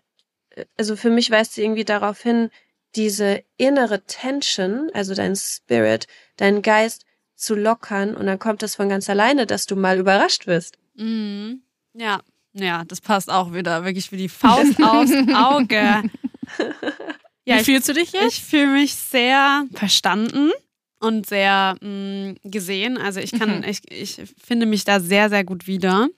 [0.50, 2.50] äh, also für mich weist sie irgendwie darauf hin,
[2.94, 8.88] diese innere Tension, also dein Spirit, deinen Geist zu lockern und dann kommt das von
[8.88, 10.78] ganz alleine, dass du mal überrascht wirst.
[10.94, 11.62] Mhm.
[11.94, 12.20] Ja,
[12.54, 16.02] ja, das passt auch wieder wirklich wie die Faust aufs Auge.
[17.44, 18.26] Ja, Wie ich, fühlst du dich jetzt?
[18.26, 20.50] ich fühle mich sehr verstanden
[21.00, 22.96] und sehr mh, gesehen.
[22.98, 23.64] Also ich kann, Mhm.
[23.68, 26.08] ich, ich finde mich da sehr, sehr gut wieder.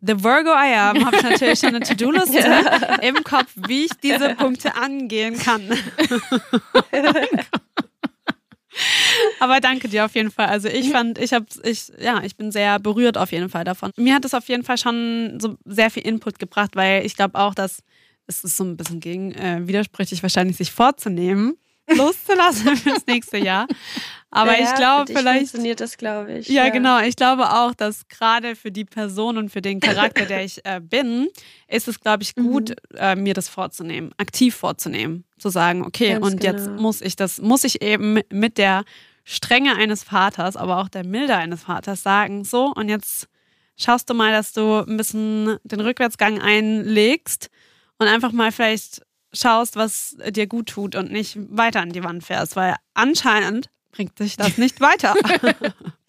[0.00, 2.38] The Virgo I am, habe ich natürlich schon eine To-Do-Liste
[3.02, 5.62] im Kopf, wie ich diese Punkte angehen kann.
[9.38, 10.46] Aber danke dir auf jeden Fall.
[10.46, 13.92] Also ich fand, ich habe, ich, ja, ich bin sehr berührt auf jeden Fall davon.
[13.96, 17.38] Mir hat es auf jeden Fall schon so sehr viel Input gebracht, weil ich glaube
[17.38, 17.78] auch, dass
[18.26, 21.56] es ist so ein bisschen gegen äh, widersprüchlich wahrscheinlich sich vorzunehmen,
[21.88, 23.66] loszulassen fürs nächste Jahr.
[24.30, 26.48] Aber Ja, ich glaube vielleicht funktioniert das, glaube ich.
[26.48, 26.98] ja, genau.
[27.00, 30.80] Ich glaube auch, dass gerade für die Person und für den Charakter, der ich äh,
[30.80, 31.28] bin,
[31.68, 32.98] ist es, glaube ich, gut, Mhm.
[32.98, 36.82] äh, mir das vorzunehmen, aktiv vorzunehmen, zu sagen, okay, Ganz und jetzt genau.
[36.82, 38.84] muss ich das, muss ich eben mit der
[39.24, 43.28] Strenge eines Vaters, aber auch der Milde eines Vaters sagen, so, und jetzt
[43.76, 47.50] schaust du mal, dass du ein bisschen den Rückwärtsgang einlegst
[47.98, 49.00] und einfach mal vielleicht
[49.34, 54.18] schaust, was dir gut tut und nicht weiter an die Wand fährst, weil anscheinend bringt
[54.18, 55.14] sich das nicht weiter.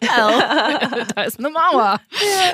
[0.00, 2.00] da ist eine Mauer.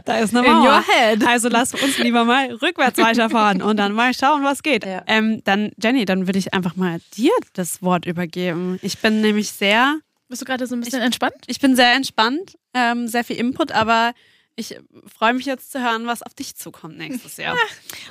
[0.04, 0.64] Da ist eine In Mauer.
[0.76, 1.26] your head.
[1.26, 4.85] Also lass uns lieber mal rückwärts weiterfahren und dann mal schauen, was geht.
[4.85, 5.02] Ja.
[5.06, 8.78] Ähm, dann, Jenny, dann würde ich einfach mal dir das Wort übergeben.
[8.82, 9.96] Ich bin nämlich sehr,
[10.28, 11.35] Bist du gerade so ein bisschen entspannt?
[11.46, 14.12] ich bin sehr entspannt, ähm, sehr viel Input, aber
[14.56, 17.56] ich freue mich jetzt zu hören, was auf dich zukommt nächstes Jahr.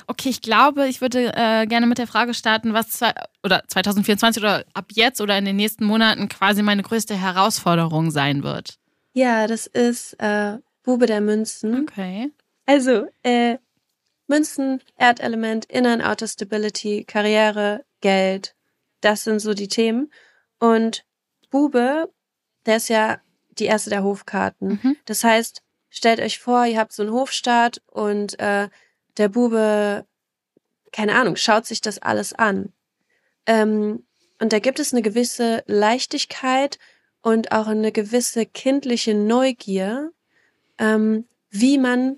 [0.08, 4.42] Okay, ich glaube, ich würde äh, gerne mit der Frage starten, was zwei, oder 2024
[4.42, 8.78] oder ab jetzt oder in den nächsten Monaten quasi meine größte Herausforderung sein wird.
[9.12, 11.82] Ja, das ist äh, Bube der Münzen.
[11.82, 12.30] Okay.
[12.66, 13.58] Also, äh,
[14.26, 18.54] Münzen, Erdelement, Inner und Outer Stability, Karriere, Geld,
[19.00, 20.12] das sind so die Themen.
[20.58, 21.04] Und
[21.50, 22.10] Bube,
[22.66, 23.20] der ist ja
[23.58, 24.80] die erste der Hofkarten.
[24.82, 24.96] Mhm.
[25.04, 28.68] Das heißt, stellt euch vor, ihr habt so einen Hofstaat und äh,
[29.18, 30.06] der Bube,
[30.90, 32.72] keine Ahnung, schaut sich das alles an.
[33.46, 34.04] Ähm,
[34.40, 36.78] und da gibt es eine gewisse Leichtigkeit
[37.20, 40.10] und auch eine gewisse kindliche Neugier,
[40.78, 42.16] ähm, wie man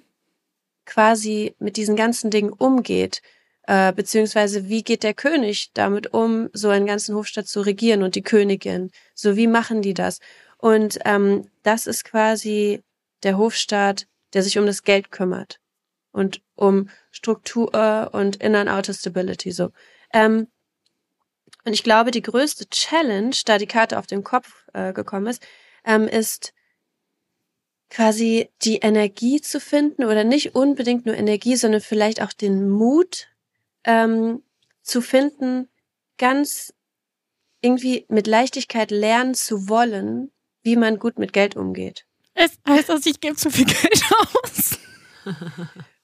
[0.86, 3.22] quasi mit diesen ganzen Dingen umgeht,
[3.66, 8.14] äh, beziehungsweise wie geht der König damit um, so einen ganzen Hofstaat zu regieren und
[8.14, 8.90] die Königin.
[9.14, 10.20] So wie machen die das?
[10.58, 12.82] Und ähm, das ist quasi
[13.24, 15.60] der Hofstaat, der sich um das Geld kümmert
[16.12, 19.50] und um Struktur und Inner und Outer Stability.
[19.52, 19.70] So.
[20.12, 20.48] Ähm,
[21.64, 25.42] und ich glaube, die größte Challenge, da die Karte auf den Kopf äh, gekommen ist,
[25.84, 26.52] ähm, ist
[27.90, 33.28] quasi die Energie zu finden oder nicht unbedingt nur Energie, sondern vielleicht auch den Mut
[33.84, 34.42] ähm,
[34.82, 35.68] zu finden,
[36.18, 36.74] ganz
[37.60, 40.30] irgendwie mit Leichtigkeit lernen zu wollen,
[40.62, 42.06] wie man gut mit Geld umgeht.
[42.34, 44.78] Es heißt das, ich gebe zu viel Geld aus.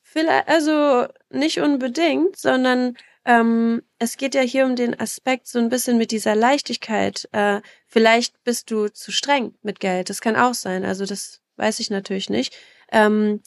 [0.03, 5.69] Vielleicht, also nicht unbedingt, sondern ähm, es geht ja hier um den Aspekt so ein
[5.69, 7.29] bisschen mit dieser Leichtigkeit.
[7.33, 10.11] Äh, vielleicht bist du zu streng mit Geld.
[10.11, 10.85] Das kann auch sein.
[10.85, 12.57] Also das weiß ich natürlich nicht.
[12.90, 13.43] Ähm,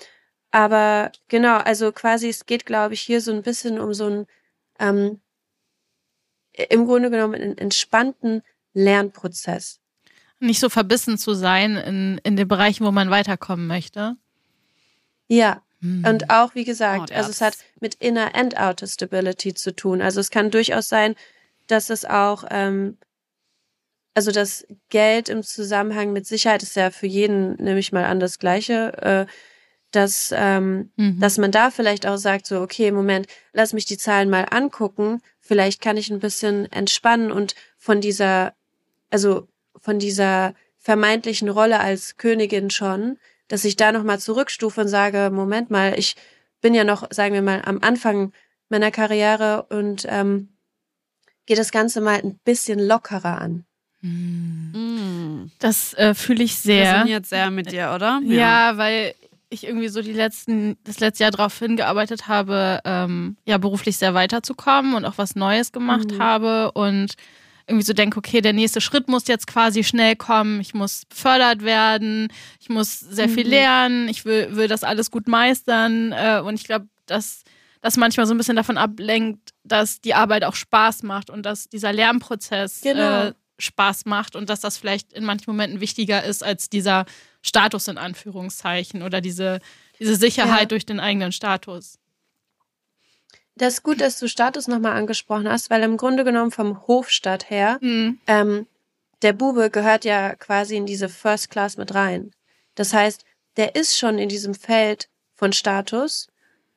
[0.51, 4.27] aber genau, also quasi es geht, glaube ich, hier so ein bisschen um so einen
[4.79, 5.21] ähm,
[6.53, 8.43] im Grunde genommen einen entspannten
[8.73, 9.81] Lernprozess.
[10.43, 14.15] Nicht so verbissen zu sein in, in den Bereichen, wo man weiterkommen möchte.
[15.27, 16.05] Ja, Hm.
[16.07, 19.75] Und auch, wie Oh, gesagt, der also es hat mit Inner and Outer Stability zu
[19.75, 20.01] tun.
[20.01, 21.15] Also es kann durchaus sein,
[21.67, 22.97] dass es auch, ähm,
[24.13, 28.21] also das Geld im Zusammenhang mit Sicherheit ist ja für jeden, nehme ich mal an,
[28.21, 29.25] das Gleiche, äh,
[29.91, 31.19] dass, ähm, Mhm.
[31.19, 35.19] dass man da vielleicht auch sagt, so, okay, Moment, lass mich die Zahlen mal angucken.
[35.41, 38.53] Vielleicht kann ich ein bisschen entspannen und von dieser,
[39.09, 39.49] also
[39.83, 43.17] von dieser vermeintlichen Rolle als Königin schon,
[43.49, 46.15] dass ich da nochmal zurückstufe und sage, Moment mal, ich
[46.61, 48.31] bin ja noch, sagen wir mal, am Anfang
[48.69, 50.47] meiner Karriere und ähm,
[51.45, 53.65] gehe das Ganze mal ein bisschen lockerer an.
[54.01, 55.51] Mm.
[55.59, 56.95] Das äh, fühle ich sehr.
[56.95, 58.21] Resoniert sehr mit dir, oder?
[58.25, 58.77] Ja.
[58.77, 59.13] weil
[59.49, 64.13] ich irgendwie so die letzten, das letzte Jahr darauf hingearbeitet habe, ähm, ja, beruflich sehr
[64.13, 66.19] weiterzukommen und auch was Neues gemacht Mhm.
[66.19, 67.13] habe und
[67.67, 71.61] irgendwie so denke, okay, der nächste Schritt muss jetzt quasi schnell kommen, ich muss befördert
[71.63, 72.27] werden,
[72.59, 73.49] ich muss sehr viel Mhm.
[73.49, 77.43] lernen, ich will, will das alles gut meistern äh, und ich glaube, dass
[77.81, 81.67] das manchmal so ein bisschen davon ablenkt, dass die Arbeit auch Spaß macht und dass
[81.69, 83.27] dieser Lernprozess Genau.
[83.27, 87.05] äh, Spaß macht und dass das vielleicht in manchen Momenten wichtiger ist als dieser
[87.41, 89.59] Status in Anführungszeichen oder diese,
[89.99, 90.65] diese Sicherheit Ja.
[90.67, 91.97] durch den eigenen Status.
[93.55, 97.49] Das ist gut, dass du Status nochmal angesprochen hast, weil im Grunde genommen vom Hofstadt
[97.49, 98.19] her, Mhm.
[98.27, 98.67] ähm,
[99.21, 102.31] der Bube gehört ja quasi in diese First Class mit rein.
[102.75, 103.23] Das heißt,
[103.57, 106.27] der ist schon in diesem Feld von Status.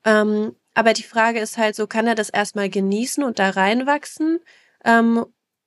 [0.04, 4.40] Ähm, aber die Frage ist halt so, kann er das erstmal genießen und da reinwachsen?
[4.84, 5.24] Ähm,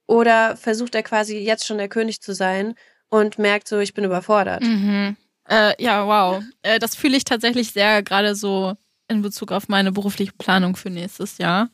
[0.08, 2.76] oder versucht er quasi jetzt schon der König zu sein
[3.10, 4.62] und merkt so, ich bin überfordert?
[4.64, 5.18] Mhm.
[5.50, 6.44] Äh, ja, wow.
[6.62, 8.76] Äh, das fühle ich tatsächlich sehr gerade so
[9.10, 11.70] in Bezug auf meine berufliche Planung für nächstes Jahr.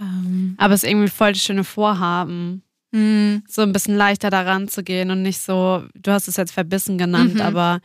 [0.00, 2.62] Ähm, Aber es ist irgendwie voll das schöne Vorhaben,
[2.92, 6.52] mh, so ein bisschen leichter daran zu gehen und nicht so, du hast es jetzt
[6.52, 7.40] verbissen genannt, Mhm.
[7.40, 7.80] aber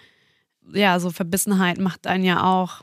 [0.73, 2.81] ja, so Verbissenheit macht einen ja auch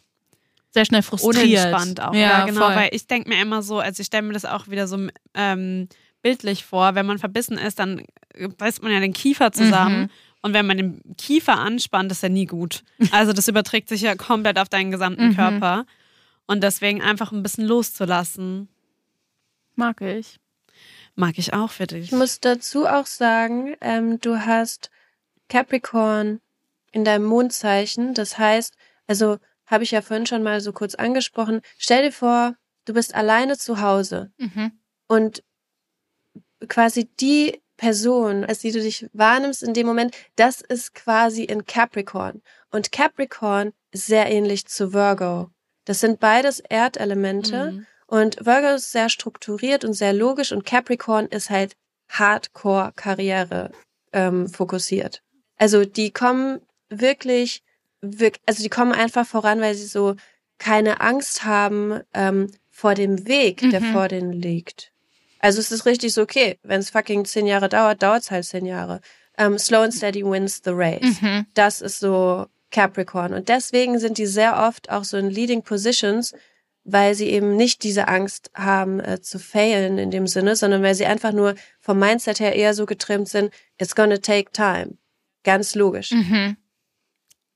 [0.71, 1.37] sehr schnell frustriert.
[1.37, 2.15] unentspannt auch.
[2.15, 2.75] Ja, Ja, genau, voll.
[2.77, 4.99] weil ich denke mir immer so, also ich stelle mir das auch wieder so
[5.35, 5.89] ähm,
[6.23, 8.03] bildlich vor, wenn man verbissen ist, dann
[8.59, 10.03] beißt man ja den Kiefer zusammen.
[10.03, 10.09] Mhm.
[10.43, 12.85] Und wenn man den Kiefer anspannt, ist ja nie gut.
[13.11, 15.35] Also das überträgt sich ja komplett auf deinen gesamten Mhm.
[15.37, 15.85] Körper.
[16.47, 18.69] Und deswegen einfach ein bisschen loszulassen,
[19.75, 20.39] Mag ich.
[21.15, 22.07] mag ich auch für dich.
[22.07, 24.91] Ich muss dazu auch sagen, ähm, du hast
[25.49, 26.41] Capricorn
[26.93, 28.15] in deinem Mondzeichen.
[28.15, 28.75] Das heißt,
[29.07, 31.61] also habe ich ja vorhin schon mal so kurz angesprochen.
[31.79, 32.55] Stell dir vor,
[32.87, 34.73] du bist alleine zu Hause Mhm.
[35.09, 35.43] und
[36.69, 41.65] quasi die Person, als die du dich wahrnimmst in dem Moment, das ist quasi in
[41.65, 42.43] Capricorn.
[42.71, 45.49] Und Capricorn ist sehr ähnlich zu Virgo.
[45.87, 47.73] Das sind beides Erdelemente.
[47.73, 47.87] Mhm.
[48.07, 51.77] Und Virgo ist sehr strukturiert und sehr logisch und Capricorn ist halt
[52.11, 53.71] Hardcore-Karriere
[54.13, 55.23] ähm, fokussiert.
[55.57, 57.63] Also die kommen wirklich,
[58.01, 60.17] wirk also die kommen einfach voran, weil sie so
[60.59, 63.93] keine Angst haben ähm, vor dem Weg, der Mhm.
[63.93, 64.93] vor denen liegt.
[65.41, 68.45] Also es ist richtig so, okay, wenn es fucking zehn Jahre dauert, dauert es halt
[68.45, 69.01] zehn Jahre.
[69.37, 71.21] Ähm, slow and steady wins the race.
[71.23, 71.47] Mhm.
[71.55, 73.33] Das ist so Capricorn.
[73.33, 76.35] Und deswegen sind die sehr oft auch so in Leading Positions,
[76.85, 80.95] weil sie eben nicht diese Angst haben äh, zu failen in dem Sinne, sondern weil
[80.95, 84.97] sie einfach nur vom Mindset her eher so getrimmt sind, it's gonna take time.
[85.45, 86.11] Ganz logisch.
[86.11, 86.57] Mhm.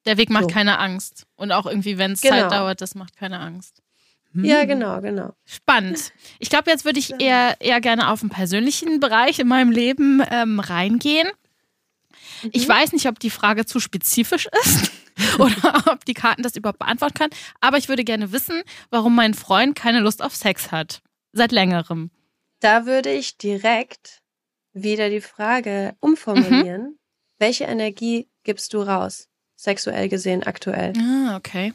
[0.06, 0.48] Der Weg macht So.
[0.50, 1.26] keine Angst.
[1.34, 2.36] Und auch irgendwie, wenn es Genau.
[2.42, 3.81] Zeit dauert, das macht keine Angst.
[4.34, 5.34] Ja, genau, genau.
[5.44, 6.12] Spannend.
[6.38, 10.22] Ich glaube, jetzt würde ich eher, eher gerne auf den persönlichen Bereich in meinem Leben
[10.30, 11.28] ähm, reingehen.
[12.50, 14.90] Ich weiß nicht, ob die Frage zu spezifisch ist
[15.38, 19.34] oder ob die Karten das überhaupt beantworten können, aber ich würde gerne wissen, warum mein
[19.34, 21.02] Freund keine Lust auf Sex hat.
[21.32, 22.10] Seit längerem.
[22.60, 24.22] Da würde ich direkt
[24.72, 26.98] wieder die Frage umformulieren.
[27.38, 29.28] Welche Energie gibst du raus?
[29.56, 30.92] Sexuell gesehen aktuell.
[30.98, 31.72] Ah, okay.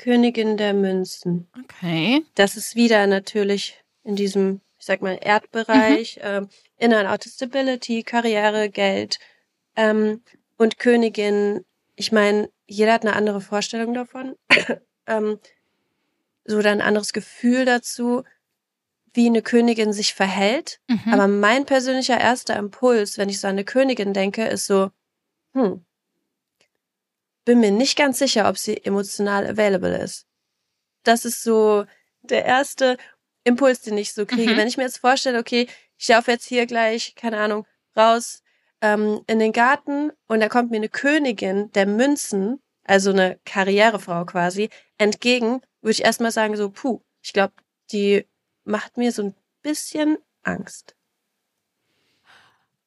[0.00, 1.46] Königin der Münzen.
[1.62, 2.24] Okay.
[2.34, 6.48] Das ist wieder natürlich in diesem, ich sag mal, Erdbereich, ähm,
[6.78, 9.18] Inner and Outer Stability, Karriere, Geld.
[9.76, 10.22] Ähm,
[10.56, 14.36] und Königin, ich meine, jeder hat eine andere Vorstellung davon.
[15.06, 15.38] ähm,
[16.46, 18.24] so oder ein anderes Gefühl dazu,
[19.12, 20.80] wie eine Königin sich verhält.
[20.88, 21.12] Mhm.
[21.12, 24.90] Aber mein persönlicher erster Impuls, wenn ich so an eine Königin denke, ist so,
[25.52, 25.84] hm,
[27.50, 30.24] bin mir nicht ganz sicher, ob sie emotional available ist.
[31.02, 31.84] Das ist so
[32.22, 32.96] der erste
[33.42, 34.52] Impuls, den ich so kriege.
[34.52, 34.56] Mhm.
[34.56, 35.66] Wenn ich mir jetzt vorstelle, okay,
[35.98, 38.44] ich laufe jetzt hier gleich, keine Ahnung, raus
[38.82, 44.26] ähm, in den Garten und da kommt mir eine Königin der Münzen, also eine Karrierefrau
[44.26, 47.54] quasi, entgegen, würde ich erstmal sagen, so, puh, ich glaube,
[47.90, 48.28] die
[48.62, 50.94] macht mir so ein bisschen Angst.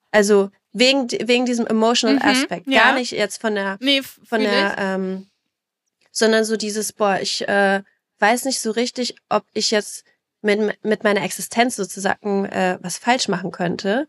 [0.09, 2.67] Also wegen, wegen diesem emotional Mhm, Aspekt.
[2.67, 2.83] ja.
[2.83, 5.27] Gar nicht jetzt von der nee, von der, ähm,
[6.11, 7.81] sondern so dieses, boah, ich äh,
[8.19, 10.03] weiß nicht so richtig, ob ich jetzt
[10.41, 14.07] mit, mit meiner Existenz sozusagen äh, was falsch machen könnte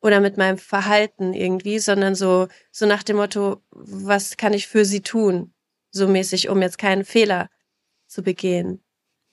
[0.00, 4.84] oder mit meinem Verhalten irgendwie, sondern so, so nach dem Motto, was kann ich für
[4.84, 5.52] sie tun?
[5.90, 7.48] So mäßig, um jetzt keinen Fehler
[8.06, 8.82] zu begehen.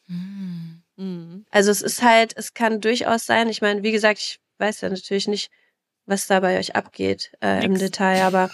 [0.07, 0.81] Hm.
[0.95, 1.45] Mhm.
[1.51, 4.89] Also es ist halt, es kann durchaus sein, ich meine, wie gesagt, ich weiß ja
[4.89, 5.51] natürlich nicht,
[6.07, 7.77] was da bei euch abgeht äh, im.
[7.77, 8.49] Detail, aber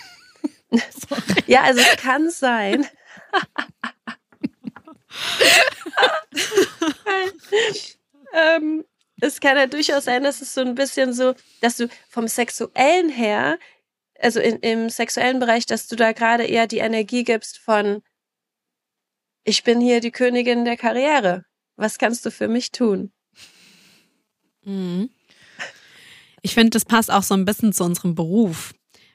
[1.47, 2.85] ja, also es kann sein.
[8.33, 8.83] ähm,
[9.21, 13.09] es kann ja durchaus sein, dass es so ein bisschen so, dass du vom Sexuellen
[13.09, 13.57] her,
[14.19, 18.01] also in, im sexuellen Bereich, dass du da gerade eher die Energie gibst von,
[19.43, 21.45] ich bin hier die Königin der Karriere.
[21.75, 23.11] Was kannst du für mich tun?
[24.63, 25.09] Mhm.
[26.43, 28.73] Ich finde, das passt auch so ein bisschen zu unserem Beruf,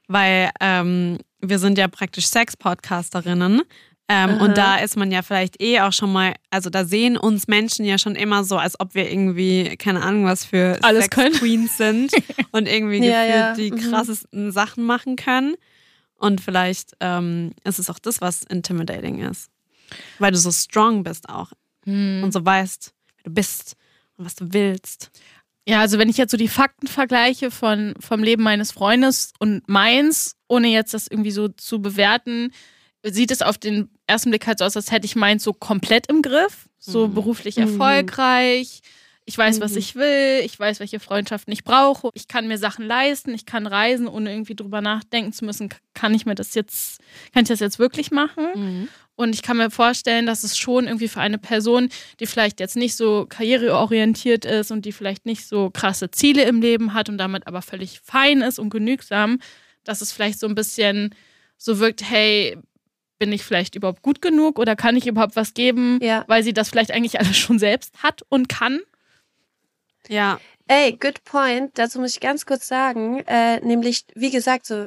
[0.08, 3.62] weil ähm, wir sind ja praktisch Sex-Podcasterinnen.
[4.10, 7.46] Ähm, und da ist man ja vielleicht eh auch schon mal, also da sehen uns
[7.46, 11.14] Menschen ja schon immer so, als ob wir irgendwie, keine Ahnung, was für Alles Sex
[11.14, 11.34] können.
[11.34, 12.12] Queens sind
[12.52, 13.52] und irgendwie Ja, ja.
[13.54, 13.76] die Mhm.
[13.76, 15.56] krassesten Sachen machen können.
[16.16, 19.50] Und vielleicht ähm, ist es auch das, was intimidating ist.
[20.18, 21.52] Weil du so strong bist auch
[21.84, 22.22] Hm.
[22.24, 23.76] und so weißt, wer du bist
[24.16, 25.10] und was du willst.
[25.68, 29.68] Ja, also wenn ich jetzt so die Fakten vergleiche von, vom Leben meines Freundes und
[29.68, 32.52] meins, ohne jetzt das irgendwie so zu bewerten,
[33.04, 36.06] sieht es auf den ersten Blick halt so aus, als hätte ich meins so komplett
[36.08, 37.14] im Griff, so Mhm.
[37.14, 37.62] beruflich Mhm.
[37.64, 38.80] erfolgreich.
[39.26, 39.78] Ich weiß, was Mhm.
[39.78, 43.66] ich will, ich weiß, welche Freundschaften ich brauche, ich kann mir Sachen leisten, ich kann
[43.66, 47.00] reisen, ohne irgendwie drüber nachdenken zu müssen, kann ich mir das jetzt,
[47.34, 48.46] kann ich das jetzt wirklich machen?
[48.54, 48.88] Mhm.
[49.18, 51.88] Und ich kann mir vorstellen, dass es schon irgendwie für eine Person,
[52.20, 56.60] die vielleicht jetzt nicht so karriereorientiert ist und die vielleicht nicht so krasse Ziele im
[56.62, 59.40] Leben hat und damit aber völlig fein ist und genügsam,
[59.82, 61.12] dass es vielleicht so ein bisschen
[61.56, 62.56] so wirkt, hey,
[63.18, 66.24] bin ich vielleicht überhaupt gut genug oder kann ich überhaupt was geben, Ja.
[66.28, 68.78] weil sie das vielleicht eigentlich alles schon selbst hat und kann?
[70.08, 70.38] Ja,
[70.70, 71.70] Ey, good point.
[71.78, 74.86] Dazu muss ich ganz kurz sagen, äh, nämlich, wie gesagt, so,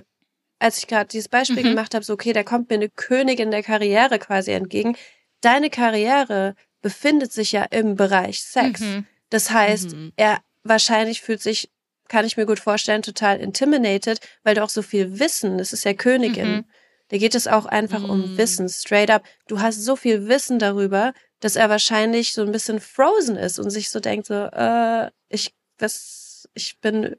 [0.61, 1.69] als ich gerade dieses Beispiel Mhm.
[1.69, 4.95] gemacht habe, so, okay, da kommt mir eine Königin der Karriere quasi entgegen.
[5.41, 8.79] Deine Karriere befindet sich ja im Bereich Sex.
[8.81, 9.05] Mhm.
[9.29, 10.13] Das heißt, Mhm.
[10.15, 11.69] er wahrscheinlich fühlt sich,
[12.07, 15.83] kann ich mir gut vorstellen, total intimidated, weil du auch so viel Wissen, das ist
[15.83, 16.51] ja Königin.
[16.51, 16.65] Mhm.
[17.09, 18.37] Da geht es auch einfach um Mhm.
[18.37, 19.23] Wissen, straight up.
[19.47, 23.69] Du hast so viel Wissen darüber, dass er wahrscheinlich so ein bisschen frozen ist und
[23.71, 27.15] sich so denkt so, äh, ich, was, ich bin,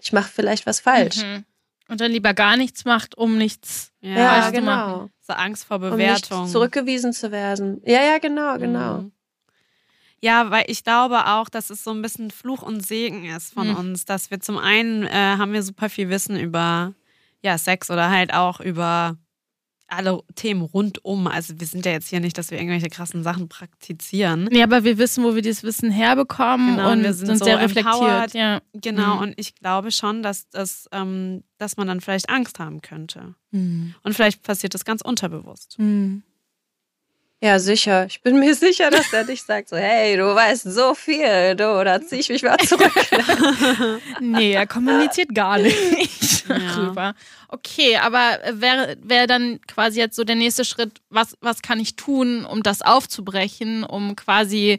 [0.00, 1.22] ich mache vielleicht was falsch.
[1.22, 1.44] Mhm.
[1.88, 3.92] Und dann lieber gar nichts macht, um nichts.
[4.00, 5.10] ja, Ja, genau.
[5.20, 6.46] so Angst vor Um nicht Bewertung.
[6.48, 7.80] zurückgewiesen zu werden.
[7.84, 8.98] Ja, ja, genau, genau.
[8.98, 9.12] Mhm.
[10.20, 13.68] Ja, weil ich glaube auch, dass es so ein bisschen Fluch und Segen ist von
[13.68, 13.76] Mhm.
[13.76, 16.94] uns, dass wir zum einen äh, haben wir super viel Wissen über
[17.42, 19.18] ja, Sex oder halt auch über
[19.94, 21.26] alle Themen rundum.
[21.26, 24.48] Also wir sind ja jetzt hier nicht, dass wir irgendwelche krassen Sachen praktizieren.
[24.50, 27.38] Nee, aber wir wissen, wo wir dieses Wissen herbekommen Genau, und und wir sind, sind
[27.38, 27.94] so sehr reflektiert.
[27.94, 28.34] empowered.
[28.34, 28.60] Ja.
[28.74, 29.20] Genau, Mhm.
[29.22, 33.34] und ich glaube schon, dass, das, ähm, dass man dann vielleicht Angst haben könnte.
[33.50, 33.94] Mhm.
[34.02, 35.78] Und vielleicht passiert das ganz unterbewusst.
[35.78, 36.22] Mhm.
[37.42, 38.06] Ja, sicher.
[38.06, 41.84] Ich bin mir sicher, dass er nicht sagt so, hey, du weißt so viel, du,
[41.84, 42.90] da zieh ich mich mal zurück.
[44.20, 46.58] Nee, er kommuniziert gar nicht Ja.
[46.58, 47.14] darüber.
[47.48, 51.96] Okay, aber wäre wäre dann quasi jetzt so der nächste Schritt, was, was kann ich
[51.96, 54.78] tun, um das aufzubrechen, um quasi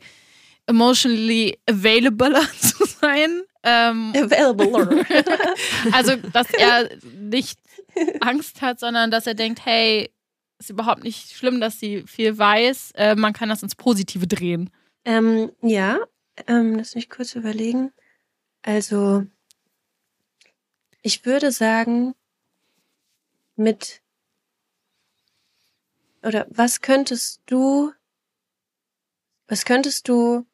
[0.67, 3.41] emotionally available zu sein?
[3.63, 5.05] Ähm, Available.
[5.91, 6.89] also, dass er
[7.19, 7.59] nicht
[8.21, 10.11] Angst hat, sondern dass er denkt, hey,
[10.59, 12.91] ist überhaupt nicht schlimm, dass sie viel weiß.
[12.95, 14.69] Äh, man kann das ins Positive drehen.
[15.05, 15.99] ähm, ja,
[16.47, 17.91] ähm, lass mich kurz überlegen.
[18.61, 19.25] Also,
[21.05, 22.15] ich würde sagen,
[23.55, 24.01] mit,
[26.23, 27.93] oder was könntest du,
[29.47, 30.47] was könntest du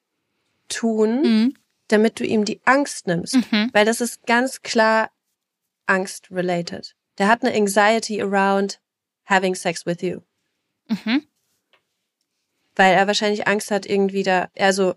[0.68, 1.54] tun, Mhm.
[1.88, 3.36] damit du ihm die Angst nimmst?
[3.36, 3.70] Mhm.
[3.72, 5.10] Weil das ist ganz klar
[5.86, 6.95] Angst-related.
[7.18, 8.82] Der hat eine Anxiety around
[9.24, 10.20] having sex with you.
[10.88, 11.26] Mhm.
[12.76, 14.95] Weil er wahrscheinlich Angst hat, irgendwie da, also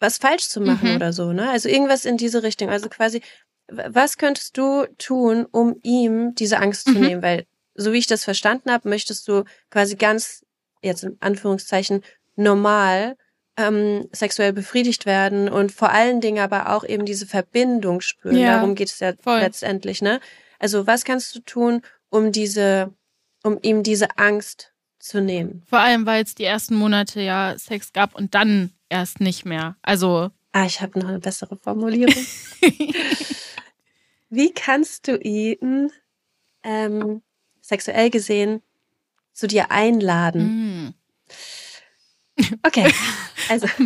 [0.00, 0.96] was falsch zu machen Mhm.
[0.96, 1.50] oder so, ne?
[1.50, 2.68] Also irgendwas in diese Richtung.
[2.68, 3.22] Also quasi,
[3.88, 7.04] was könntest du tun, um ihm diese Angst zu Mhm.
[7.04, 7.22] nehmen?
[7.22, 10.44] Weil, so wie ich das verstanden habe, möchtest du quasi ganz,
[10.82, 12.02] jetzt in Anführungszeichen,
[12.36, 13.16] normal
[13.58, 18.36] ähm, sexuell befriedigt werden und vor allen Dingen aber auch eben diese Verbindung spüren.
[18.36, 19.40] Ja, Darum geht es ja voll.
[19.40, 20.20] letztendlich, ne?
[20.58, 22.92] Also was kannst du tun, um diese,
[23.42, 25.62] um ihm diese Angst zu nehmen?
[25.68, 29.76] Vor allem, weil es die ersten Monate ja Sex gab und dann erst nicht mehr.
[29.82, 32.14] Also, Ah, ich habe noch eine bessere Formulierung.
[34.34, 35.92] Wie kannst du ihn
[36.62, 37.22] ähm,
[37.60, 38.62] sexuell gesehen
[39.34, 40.88] zu dir einladen?
[40.88, 40.94] mm.
[42.62, 42.90] Okay,
[43.50, 43.66] also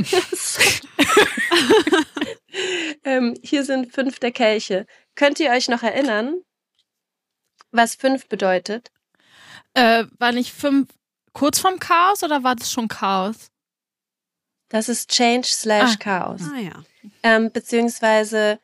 [3.04, 4.86] ähm, hier sind fünf der Kelche.
[5.16, 6.36] Könnt ihr euch noch erinnern,
[7.72, 8.92] was fünf bedeutet?
[9.74, 10.88] äh, war nicht fünf
[11.32, 13.50] kurz vorm Chaos oder war das schon Chaos?
[14.68, 15.96] Das ist Change slash Ah.
[15.98, 16.40] Chaos.
[16.54, 16.84] Ah ja.
[17.24, 18.58] Ähm, beziehungsweise,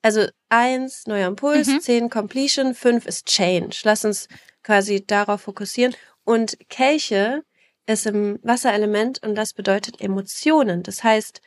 [0.00, 1.80] also eins, neuer Impuls, Mhm.
[1.80, 3.80] zehn, Completion, fünf ist Change.
[3.84, 4.28] Lass uns
[4.62, 5.94] quasi darauf fokussieren.
[6.24, 7.42] Und Kelche
[7.86, 10.82] ist im Wasserelement und das bedeutet Emotionen.
[10.82, 11.40] Das heißt,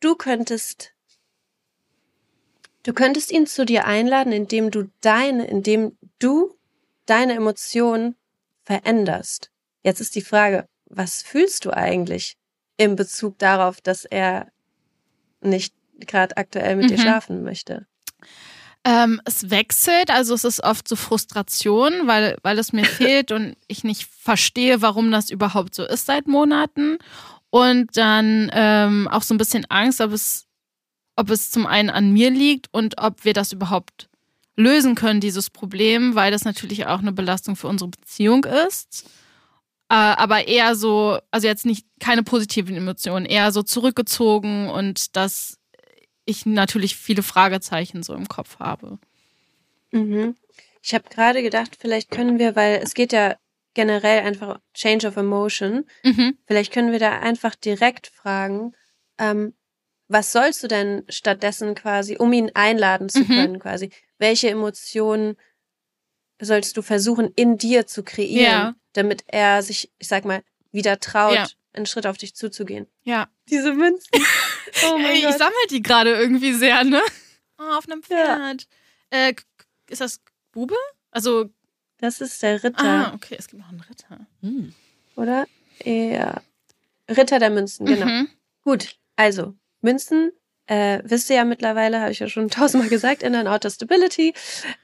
[0.00, 0.92] du könntest
[2.84, 6.56] Du könntest ihn zu dir einladen, indem du deine, indem du
[7.06, 8.14] deine Emotionen
[8.64, 9.50] veränderst.
[9.82, 12.36] Jetzt ist die Frage, was fühlst du eigentlich
[12.78, 14.50] in Bezug darauf, dass er
[15.42, 17.02] nicht gerade aktuell mit dir Mhm.
[17.02, 17.86] schlafen möchte?
[18.84, 23.56] Ähm, es wechselt, also es ist oft so Frustration, weil, weil es mir fehlt und
[23.66, 26.98] ich nicht verstehe, warum das überhaupt so ist seit Monaten.
[27.50, 30.46] Und dann ähm, auch so ein bisschen Angst, ob es,
[31.16, 34.08] ob es zum einen an mir liegt und ob wir das überhaupt
[34.56, 39.08] lösen können, dieses Problem, weil das natürlich auch eine Belastung für unsere Beziehung ist.
[39.88, 45.57] Äh, aber eher so, also jetzt nicht keine positiven Emotionen, eher so zurückgezogen und dass
[46.28, 48.98] ich natürlich viele Fragezeichen so im Kopf habe.
[49.90, 50.36] Mhm.
[50.82, 53.36] Ich habe gerade gedacht, vielleicht können wir, weil es geht ja
[53.74, 56.36] generell einfach Change of Emotion, Mhm.
[56.46, 58.72] vielleicht können wir da einfach direkt fragen,
[59.18, 59.54] ähm,
[60.08, 63.26] was sollst du denn stattdessen quasi, um ihn einladen zu Mhm.
[63.28, 63.90] können quasi?
[64.18, 65.36] Welche Emotionen
[66.40, 68.74] sollst du versuchen in dir zu kreieren, Ja.
[68.94, 71.46] damit er sich, ich sag mal, wieder traut, Ja.
[71.72, 72.86] einen Schritt auf dich zuzugehen?
[73.02, 73.28] Ja.
[73.50, 74.08] Diese Münzen.
[74.90, 75.38] Oh mein ich Gott.
[75.38, 77.00] sammle die gerade irgendwie sehr, ne?
[77.58, 78.16] Oh, auf einem Ja.
[78.36, 78.68] Pferd.
[79.10, 79.44] Äh, k-
[79.88, 80.20] ist das
[80.52, 80.74] Bube?
[81.10, 81.50] Also,
[81.98, 84.26] Das ist der ah, Ritter, okay, es gibt noch einen Ritter.
[84.42, 84.72] Hm.
[85.16, 85.46] oder?
[85.84, 86.40] Ja.
[87.08, 88.06] Ritter der Münzen, genau.
[88.06, 88.28] Mhm.
[88.62, 90.30] Gut, also Münzen,
[90.66, 94.34] äh, wisst ihr ja mittlerweile, habe ich ja schon tausendmal gesagt, in and Outer Stability,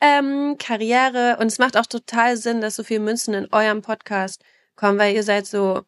[0.00, 4.42] ähm, Karriere und es macht auch total Sinn, dass so viele Münzen in eurem Podcast
[4.74, 5.82] kommen, weil ihr seid so,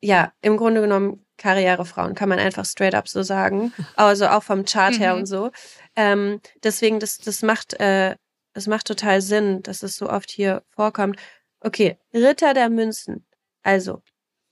[0.00, 4.64] ja, im Grunde genommen Karrierefrauen, kann man einfach straight up so sagen, also auch vom
[4.64, 5.20] Chart her Mhm.
[5.20, 5.50] und so.
[5.96, 8.16] Ähm, deswegen, das, das macht, äh,
[8.52, 11.18] das macht total Sinn, dass es so oft hier vorkommt.
[11.60, 13.26] Okay, Ritter der Münzen.
[13.62, 14.02] Also,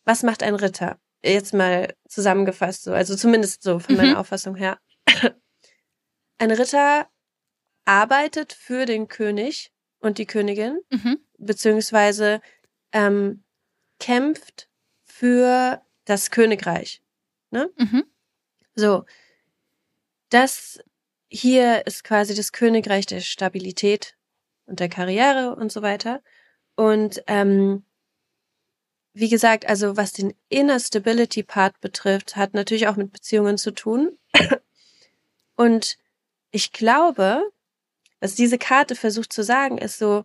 [0.04, 0.98] was macht ein Ritter?
[1.24, 4.16] Jetzt mal zusammengefasst so, also zumindest so von meiner Mhm.
[4.16, 4.78] Auffassung her.
[6.38, 7.08] Ein Ritter
[7.84, 11.18] arbeitet für den König und die Königin, Mhm.
[11.38, 12.40] beziehungsweise
[12.92, 13.44] ähm,
[14.00, 14.68] kämpft
[15.04, 17.02] für das Königreich.
[17.50, 18.04] Mhm.
[18.74, 19.04] So,
[20.30, 20.80] das
[21.28, 24.16] hier ist quasi das Königreich der Stabilität
[24.66, 26.22] und der Karriere und so weiter.
[26.74, 27.84] Und ähm,
[29.14, 33.72] wie gesagt, also was den Inner Stability Part betrifft, hat natürlich auch mit Beziehungen zu
[33.72, 34.18] tun.
[35.56, 35.98] Und
[36.50, 37.42] ich glaube,
[38.20, 40.24] was diese Karte versucht zu sagen, ist so,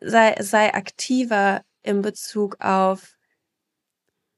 [0.00, 3.16] sei, sei aktiver in Bezug auf,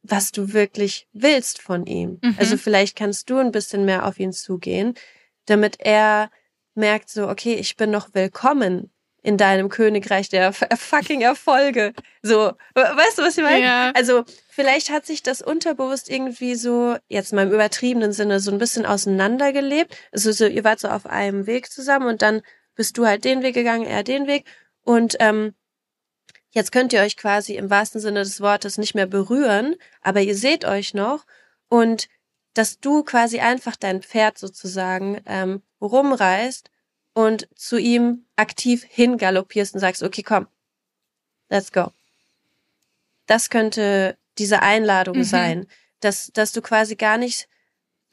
[0.02, 2.18] was du wirklich willst von ihm.
[2.22, 2.36] Mhm.
[2.38, 4.94] Also vielleicht kannst du ein bisschen mehr auf ihn zugehen,
[5.46, 6.30] damit er
[6.74, 8.90] merkt so, okay, ich bin noch willkommen
[9.24, 11.92] in deinem Königreich der f- fucking Erfolge.
[12.22, 13.62] So, we- weißt du, was ich meine?
[13.64, 13.92] Ja.
[13.94, 18.58] Also vielleicht hat sich das unterbewusst irgendwie so, jetzt mal im übertriebenen Sinne, so ein
[18.58, 19.96] bisschen auseinandergelebt.
[20.10, 22.42] Also so, ihr wart so auf einem Weg zusammen und dann
[22.74, 24.44] bist du halt den Weg gegangen, er den Weg.
[24.82, 25.54] Und ähm,
[26.52, 30.36] jetzt könnt ihr euch quasi im wahrsten Sinne des Wortes nicht mehr berühren, aber ihr
[30.36, 31.26] seht euch noch
[31.68, 32.08] und
[32.54, 36.70] dass du quasi einfach dein Pferd sozusagen ähm, rumreißt
[37.14, 40.46] und zu ihm aktiv hingaloppierst und sagst, okay, komm,
[41.48, 41.92] let's go.
[43.26, 45.24] Das könnte diese Einladung Mhm.
[45.24, 45.66] sein,
[46.00, 47.48] dass, dass du quasi gar nicht,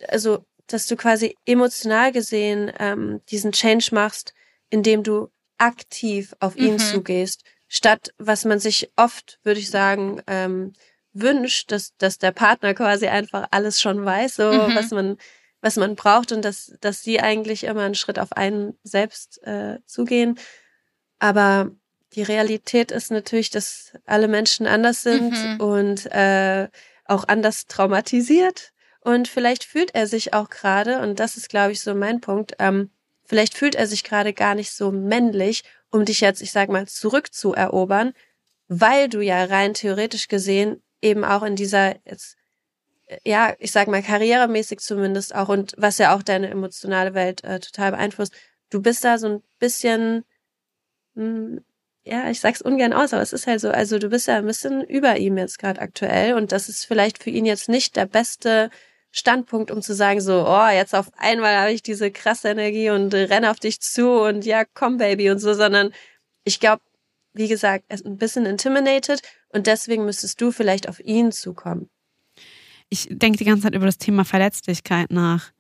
[0.08, 4.34] also, dass du quasi emotional gesehen ähm, diesen Change machst,
[4.70, 6.80] indem du aktiv auf ihn Mhm.
[6.80, 10.74] zugehst, statt was man sich oft, würde ich sagen, ähm,
[11.14, 14.76] wünscht, dass, dass der Partner quasi einfach alles schon weiß, so Mhm.
[14.76, 15.18] was man,
[15.62, 19.80] was man braucht und dass, dass sie eigentlich immer einen Schritt auf einen selbst äh,
[19.86, 20.38] zugehen.
[21.20, 21.72] Aber
[22.14, 25.60] die Realität ist natürlich, dass alle Menschen anders sind Mhm.
[25.62, 26.68] und äh,
[27.06, 28.72] auch anders traumatisiert.
[29.02, 32.56] Und vielleicht fühlt er sich auch gerade, und das ist, glaube ich, so mein Punkt,
[32.60, 32.90] ähm,
[33.26, 36.88] vielleicht fühlt er sich gerade gar nicht so männlich, um dich jetzt, ich sag mal,
[36.88, 38.14] zurückzuerobern,
[38.68, 42.38] weil du ja rein theoretisch gesehen eben auch in dieser jetzt
[43.08, 47.44] äh, ja, ich sag mal karrieremäßig zumindest auch und was ja auch deine emotionale Welt
[47.44, 48.34] äh, total beeinflusst.
[48.70, 50.26] Du bist da so ein bisschen
[51.16, 51.62] mh,
[52.04, 54.46] ja, ich sag's ungern aus, aber es ist halt so, also du bist ja ein
[54.46, 58.06] bisschen über ihm jetzt gerade aktuell und das ist vielleicht für ihn jetzt nicht der
[58.06, 58.70] beste
[59.12, 63.14] Standpunkt, um zu sagen so, oh, jetzt auf einmal habe ich diese krasse Energie und
[63.14, 65.92] äh, renne auf dich zu und ja, komm Baby und so, sondern
[66.44, 66.82] ich glaube,
[67.34, 71.90] wie gesagt, er ist ein bisschen intimidated und deswegen müsstest du vielleicht auf ihn zukommen.
[72.90, 75.52] Ich denke die ganze Zeit über das Thema Verletzlichkeit nach.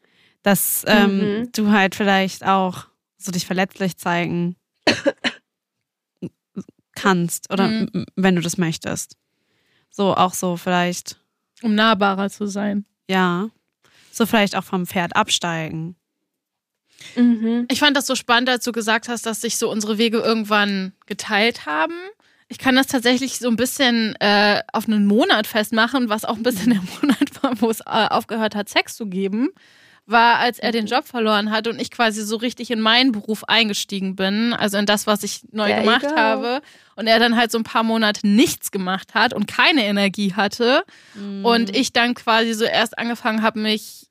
[0.42, 1.52] Dass ähm, Mhm.
[1.52, 2.86] du halt vielleicht auch
[3.18, 4.56] so dich verletzlich zeigen
[6.96, 8.06] kannst oder Mhm.
[8.16, 9.16] wenn du das möchtest.
[9.90, 11.20] So auch so vielleicht,
[11.62, 12.86] Um nahbarer zu sein.
[13.10, 13.50] Ja,
[14.12, 15.96] so vielleicht auch vom Pferd absteigen.
[17.16, 17.66] Mhm.
[17.72, 20.94] Ich fand das so spannend, als du gesagt hast, dass sich so unsere Wege irgendwann
[21.06, 21.96] geteilt haben.
[22.50, 26.44] Ich kann das tatsächlich so ein bisschen äh, auf einen Monat festmachen, was auch ein
[26.44, 29.50] bisschen der Monat war, wo es äh, aufgehört hat, Sex zu geben,
[30.10, 33.44] war, als er den Job verloren hat und ich quasi so richtig in meinen Beruf
[33.46, 36.62] eingestiegen bin, also in das, was ich neu There gemacht habe.
[36.96, 40.84] Und er dann halt so ein paar Monate nichts gemacht hat und keine Energie hatte.
[41.16, 41.46] Mhm.
[41.46, 44.08] Und ich dann quasi so erst angefangen habe, mich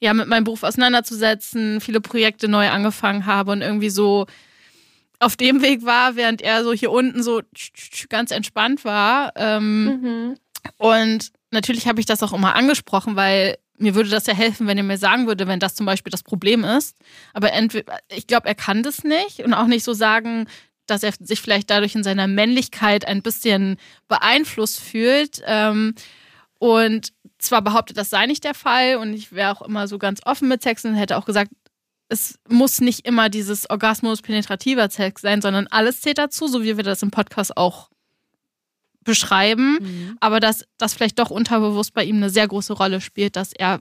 [0.00, 4.26] ja mit meinem Beruf auseinanderzusetzen, viele Projekte neu angefangen habe und irgendwie so
[5.18, 7.42] auf dem Weg war, während er so hier unten so
[8.08, 9.32] ganz entspannt war.
[9.36, 10.36] Ähm, Mhm.
[10.78, 14.78] Und natürlich habe ich das auch immer angesprochen, weil mir würde das ja helfen, wenn
[14.78, 16.96] er mir sagen würde, wenn das zum Beispiel das Problem ist.
[17.32, 20.46] Aber entweder, ich glaube, er kann das nicht und auch nicht so sagen,
[20.86, 25.42] dass er sich vielleicht dadurch in seiner Männlichkeit ein bisschen beeinflusst fühlt.
[25.46, 25.94] Ähm,
[26.58, 30.20] und zwar behauptet, das sei nicht der Fall und ich wäre auch immer so ganz
[30.24, 31.50] offen mit Sex und hätte auch gesagt,
[32.08, 36.76] es muss nicht immer dieses Orgasmus penetrativer Sex sein, sondern alles zählt dazu, so wie
[36.76, 37.90] wir das im Podcast auch
[39.04, 40.16] beschreiben, Mhm.
[40.20, 43.80] aber dass das vielleicht doch unterbewusst bei ihm eine sehr große Rolle spielt, dass er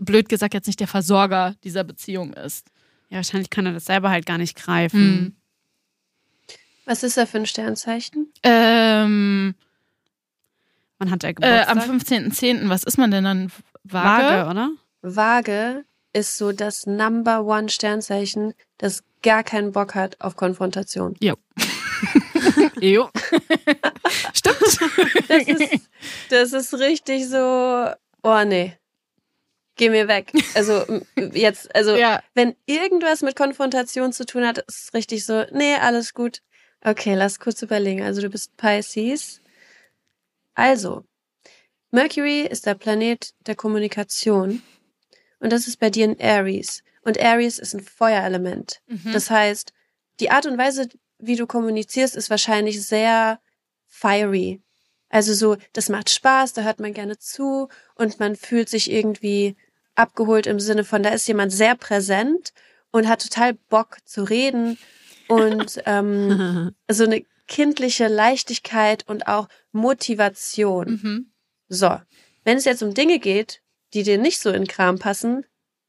[0.00, 2.68] blöd gesagt jetzt nicht der Versorger dieser Beziehung ist.
[3.10, 5.00] Ja, wahrscheinlich kann er das selber halt gar nicht greifen.
[5.20, 5.36] Mhm.
[6.86, 8.32] Was ist er für ein Sternzeichen?
[8.42, 9.54] Ähm,
[10.98, 11.68] Wann hat er äh, Geburtstag?
[11.68, 13.52] am 15.10., was ist man denn dann?
[13.84, 14.24] Waage?
[14.24, 14.70] Waage, oder?
[15.02, 21.14] Waage ist so das Number One Sternzeichen, das gar keinen Bock hat auf Konfrontation.
[22.80, 23.08] Jo.
[24.34, 24.60] Stimmt.
[25.28, 25.88] Das ist,
[26.30, 27.90] das ist richtig so,
[28.22, 28.76] oh nee,
[29.76, 30.32] geh mir weg.
[30.54, 30.84] Also
[31.32, 32.22] jetzt, also ja.
[32.34, 36.42] wenn irgendwas mit Konfrontation zu tun hat, ist es richtig so, nee, alles gut.
[36.82, 38.02] Okay, lass kurz überlegen.
[38.02, 39.40] Also du bist Pisces.
[40.54, 41.04] Also,
[41.90, 44.62] Mercury ist der Planet der Kommunikation
[45.40, 46.82] und das ist bei dir ein Aries.
[47.02, 48.80] Und Aries ist ein Feuerelement.
[48.86, 49.12] Mhm.
[49.12, 49.72] Das heißt,
[50.20, 50.88] die Art und Weise,
[51.20, 53.40] wie du kommunizierst, ist wahrscheinlich sehr
[53.86, 54.62] fiery.
[55.08, 59.56] Also so, das macht Spaß, da hört man gerne zu und man fühlt sich irgendwie
[59.96, 62.52] abgeholt im Sinne von, da ist jemand sehr präsent
[62.92, 64.78] und hat total Bock zu reden
[65.28, 70.88] und ähm, so eine kindliche Leichtigkeit und auch Motivation.
[70.88, 71.32] Mhm.
[71.68, 72.00] So,
[72.44, 73.60] wenn es jetzt um Dinge geht,
[73.92, 75.44] die dir nicht so in Kram passen,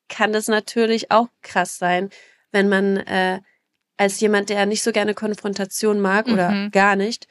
[0.10, 2.10] kann das natürlich auch krass sein,
[2.52, 3.40] wenn man äh,
[4.02, 6.72] als jemand, der nicht so gerne Konfrontation mag oder Mhm.
[6.72, 7.28] gar nicht,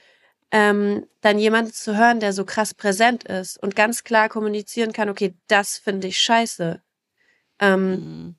[0.53, 5.09] ähm, dann jemanden zu hören, der so krass präsent ist und ganz klar kommunizieren kann,
[5.09, 6.81] okay, das finde ich scheiße.
[7.59, 8.35] Ähm, Mhm.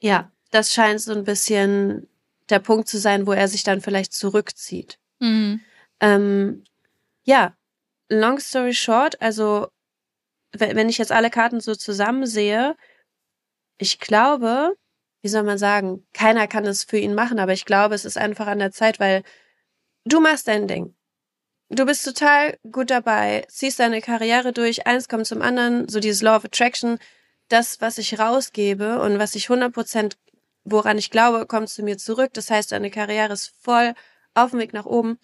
[0.00, 2.08] ja, das scheint so ein bisschen
[2.50, 4.98] der Punkt zu sein, wo er sich dann vielleicht zurückzieht.
[5.20, 5.60] Mhm.
[6.00, 6.64] Ähm,
[7.22, 7.54] ja,
[8.08, 9.68] long story short, also
[10.52, 12.74] we- wenn ich jetzt alle Karten so zusammen sehe,
[13.78, 14.76] ich glaube,
[15.28, 18.16] wie soll man sagen, keiner kann es für ihn machen, aber ich glaube, es ist
[18.16, 19.22] einfach an der Zeit, weil
[20.06, 20.96] du machst dein Ding.
[21.68, 26.22] Du bist total gut dabei, ziehst deine Karriere durch, eins kommt zum anderen, so dieses
[26.22, 26.98] Law of Attraction,
[27.48, 30.14] das, was ich rausgebe und was ich 100%,
[30.64, 32.30] woran ich glaube, kommt zu mir zurück.
[32.32, 33.92] Das heißt, deine Karriere ist voll
[34.32, 35.18] auf dem Weg nach oben.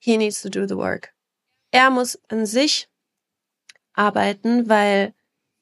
[0.00, 1.14] He needs to do the work.
[1.70, 2.88] Er muss an sich
[3.92, 5.14] arbeiten, weil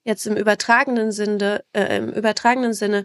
[0.04, 3.04] jetzt im übertragenen Sinne, äh, im übertragenen Sinne,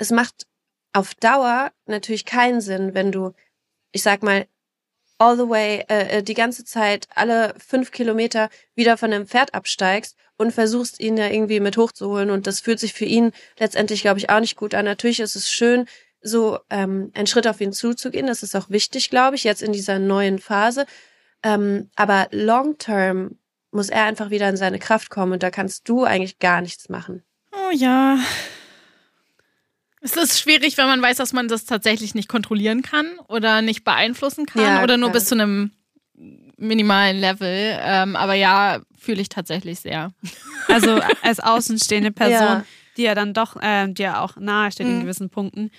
[0.00, 0.46] es macht
[0.92, 3.34] auf Dauer natürlich keinen Sinn, wenn du,
[3.92, 4.46] ich sag mal,
[5.18, 9.52] all the way, äh, äh, die ganze Zeit, alle fünf Kilometer wieder von dem Pferd
[9.52, 12.30] absteigst und versuchst, ihn ja irgendwie mit hochzuholen.
[12.30, 14.86] Und das fühlt sich für ihn letztendlich, glaube ich, auch nicht gut an.
[14.86, 15.84] Natürlich ist es schön,
[16.22, 18.26] so ähm, einen Schritt auf ihn zuzugehen.
[18.26, 20.86] Das ist auch wichtig, glaube ich, jetzt in dieser neuen Phase.
[21.42, 23.38] Ähm, aber long term
[23.70, 26.88] muss er einfach wieder in seine Kraft kommen und da kannst du eigentlich gar nichts
[26.88, 27.22] machen.
[27.52, 28.18] Oh ja.
[30.00, 33.84] Es ist schwierig, wenn man weiß, dass man das tatsächlich nicht kontrollieren kann oder nicht
[33.84, 35.20] beeinflussen kann Ja, oder nur klar.
[35.20, 35.72] bis zu einem
[36.56, 37.78] minimalen Level.
[37.80, 40.12] Ähm, aber ja, fühle ich tatsächlich sehr.
[40.68, 42.64] Also als außenstehende Person, Ja.
[42.96, 45.00] die ja dann doch, äh, die ja auch nahe steht in Mhm.
[45.02, 45.70] gewissen Punkten,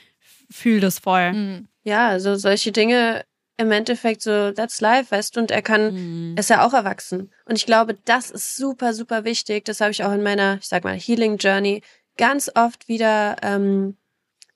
[0.52, 1.34] fühlt das voll.
[1.34, 1.68] Mhm.
[1.84, 3.24] Ja, also solche Dinge
[3.58, 5.94] im Endeffekt so, that's life, weißt du, und er kann,
[6.32, 6.36] Mhm.
[6.38, 7.32] ist ja auch erwachsen.
[7.46, 9.66] Und ich glaube, das ist super, super wichtig.
[9.66, 11.82] Das habe ich auch in meiner, ich sag mal, Healing Journey
[12.18, 13.98] ganz oft wieder, ähm,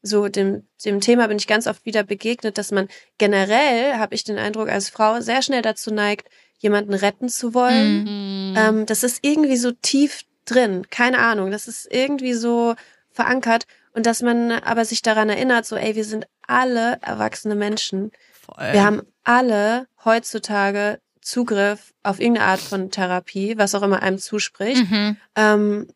[0.05, 2.87] so dem, dem Thema bin ich ganz oft wieder begegnet, dass man
[3.17, 6.29] generell, habe ich den Eindruck, als Frau sehr schnell dazu neigt,
[6.59, 8.03] jemanden retten zu wollen.
[8.03, 8.55] Mhm.
[8.57, 11.51] Ähm, das ist irgendwie so tief drin, keine Ahnung.
[11.51, 12.75] Das ist irgendwie so
[13.11, 18.11] verankert und dass man aber sich daran erinnert, so, ey, wir sind alle erwachsene Menschen.
[18.31, 18.73] voll.
[18.73, 24.89] Wir haben alle heutzutage Zugriff auf irgendeine Art von Therapie, was auch immer einem zuspricht.
[24.89, 25.17] Mhm.
[25.35, 25.87] Ähm,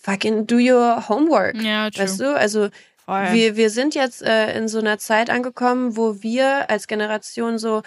[0.00, 1.60] fucking do your homework.
[1.60, 2.02] Ja, true.
[2.02, 2.68] Weißt du, also
[3.08, 3.32] Voll.
[3.32, 7.80] Wir, wir sind jetzt äh, in so einer Zeit angekommen, wo wir als Generation so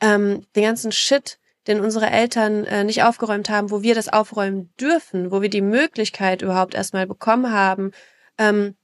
[0.00, 4.72] ähm, den ganzen Shit, den unsere Eltern äh, nicht aufgeräumt haben, wo wir das aufräumen
[4.80, 7.90] dürfen, wo wir die Möglichkeit überhaupt erstmal bekommen haben,
[8.38, 8.76] ähm,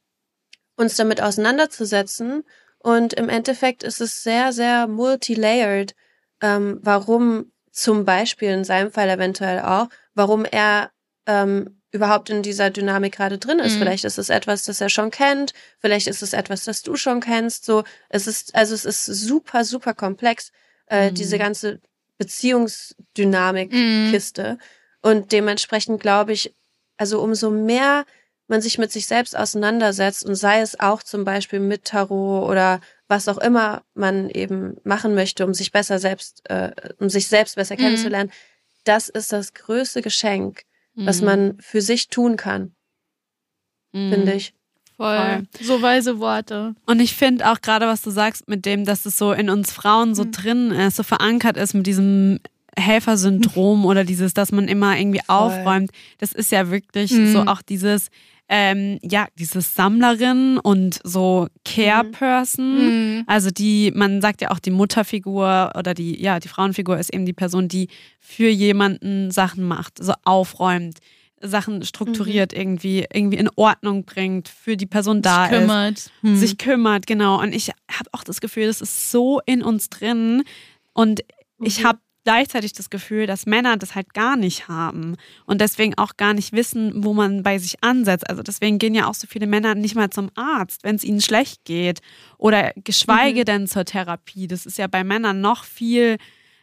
[0.75, 2.43] uns damit auseinanderzusetzen.
[2.79, 5.95] Und im Endeffekt ist es sehr, sehr multilayered,
[6.43, 10.91] ähm, warum zum Beispiel in seinem Fall eventuell auch, warum er
[11.27, 13.75] ähm, überhaupt in dieser Dynamik gerade drin ist.
[13.75, 13.79] Mhm.
[13.81, 17.21] Vielleicht ist es etwas, das er schon kennt, vielleicht ist es etwas, das du schon
[17.21, 17.65] kennst.
[17.65, 20.53] So, es ist, also es ist super, super komplex,
[20.89, 21.15] äh, Mhm.
[21.15, 21.81] diese ganze
[22.19, 24.59] Beziehungsdynamik Mhm.
[25.03, 26.55] Und dementsprechend glaube ich,
[26.97, 28.05] also umso mehr
[28.49, 32.81] man sich mit sich selbst auseinandersetzt und sei es auch zum Beispiel mit Tarot oder
[33.09, 37.57] was auch immer man eben machen möchte, um sich besser selbst, äh, um sich selbst
[37.57, 37.81] besser Mhm.
[37.81, 38.31] kennenzulernen,
[38.85, 40.63] das ist das größte Geschenk,
[40.97, 41.27] was Mhm.
[41.27, 42.75] man für sich tun kann,
[43.93, 44.13] Mhm.
[44.13, 44.53] finde ich.
[44.97, 45.43] Voll.
[45.61, 46.75] So weise Worte.
[46.87, 49.71] Und ich finde auch gerade, was du sagst, mit dem, dass es so in uns
[49.71, 50.33] Frauen so Mhm.
[50.33, 52.41] drin ist, so verankert ist mit diesem
[52.79, 55.91] Helfersyndrom oder dieses, dass man immer irgendwie aufräumt.
[56.19, 57.33] Das ist ja wirklich Mhm.
[57.33, 58.09] so auch dieses,
[58.49, 63.17] ähm, ja, dieses Sammlerin und so Care-Person.
[63.19, 63.25] Mhm.
[63.27, 67.27] Also die, man sagt ja auch die Mutterfigur oder die, ja, die Frauenfigur ist eben
[67.27, 67.89] die Person, die
[68.21, 70.99] für jemanden Sachen macht, so aufräumt,
[71.41, 76.11] Sachen strukturiert irgendwie, irgendwie in Ordnung bringt, für die Person da Sich ist kümmert.
[76.23, 76.37] Hm.
[76.37, 77.41] sich kümmert, genau.
[77.41, 80.45] Und ich habe auch das Gefühl, das ist so in uns drin.
[80.95, 81.21] Und
[81.63, 81.85] ich Mhm.
[81.89, 85.17] habe gleichzeitig das Gefühl, dass Männer das halt gar nicht haben
[85.47, 88.29] und deswegen auch gar nicht wissen, wo man bei sich ansetzt.
[88.29, 91.21] Also deswegen gehen ja auch so viele Männer nicht mal zum Arzt, wenn es ihnen
[91.21, 92.01] schlecht geht
[92.37, 93.45] oder geschweige Mhm.
[93.45, 94.49] denn zur Therapie.
[94.49, 96.17] Das ist ja bei Männern noch viel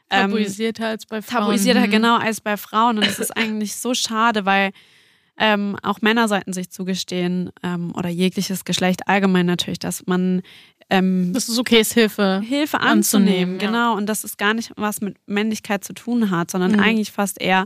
[0.09, 1.43] ähm, tabuisierter als bei Frauen.
[1.45, 1.91] tabuisierter Mhm.
[1.91, 2.97] genau als bei Frauen.
[2.97, 4.72] Und das ist eigentlich so schade, weil
[5.38, 10.41] ähm, auch Männer sollten sich zugestehen ähm, oder jegliches Geschlecht allgemein natürlich, dass man
[10.89, 12.41] ähm, Das ist okay, ist Hilfe.
[12.45, 13.67] Hilfe anzunehmen, anzunehmen, ja.
[13.67, 13.95] genau.
[13.97, 16.79] Und dass es gar nicht was mit Männlichkeit zu tun hat, sondern Mhm.
[16.79, 17.65] eigentlich fast eher,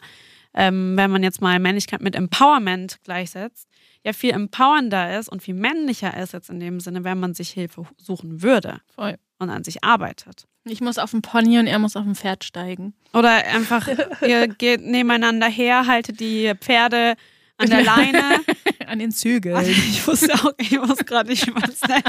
[0.54, 3.68] ähm, wenn man jetzt mal Männlichkeit mit Empowerment gleichsetzt,
[4.06, 7.50] ja viel empowernder ist und viel männlicher ist jetzt in dem Sinne, wenn man sich
[7.50, 9.18] Hilfe suchen würde Voll.
[9.40, 10.46] und an sich arbeitet.
[10.64, 12.94] Ich muss auf dem Pony und er muss auf dem Pferd steigen.
[13.14, 13.88] Oder einfach,
[14.26, 17.16] ihr geht nebeneinander her, haltet die Pferde
[17.64, 18.42] an der Leine.
[18.88, 19.70] An den Zügeln.
[19.70, 22.06] Ich wusste auch, ich wusste gerade nicht, nennt.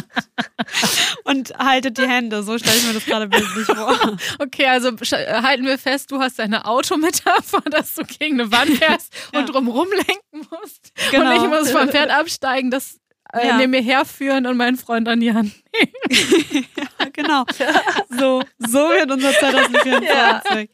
[1.24, 2.44] Und haltet die Hände.
[2.44, 4.16] So stelle ich mir das gerade bildlich vor.
[4.38, 8.70] Okay, also äh, halten wir fest, du hast deine Autometapher, dass du gegen eine Wand
[8.78, 9.40] fährst Ja.
[9.40, 10.92] und drumrum lenken musst.
[11.11, 11.30] Genau.
[11.30, 13.01] Und ich muss vom Pferd absteigen, das
[13.32, 13.57] äh, Ja.
[13.57, 15.53] neben mir herführen und meinen Freund an die Hand.
[16.53, 17.44] Ja, genau.
[18.09, 20.70] So, so wird unser 2024.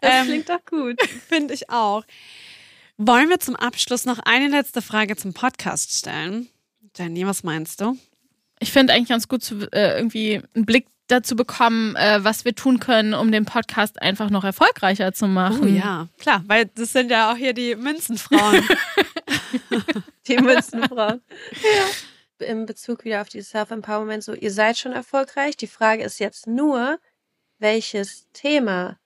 [0.00, 0.96] Das Ähm, klingt doch gut.
[1.28, 2.04] Finde ich auch.
[3.00, 6.48] Wollen wir zum Abschluss noch eine letzte Frage zum Podcast stellen?
[6.96, 7.96] Jenny, was meinst du?
[8.58, 12.56] Ich finde eigentlich ganz gut, zu, äh, irgendwie einen Blick dazu bekommen, äh, was wir
[12.56, 15.62] tun können, um den Podcast einfach noch erfolgreicher zu machen.
[15.62, 18.68] Oh ja, klar, weil das sind ja auch hier die Münzenfrauen.
[20.26, 21.22] Die Münzenfrauen.
[21.52, 22.46] ja.
[22.46, 25.56] In Bezug wieder auf dieses Self-Empowerment, so, ihr seid schon erfolgreich.
[25.56, 26.98] Die Frage ist jetzt nur,
[27.58, 28.98] welches Thema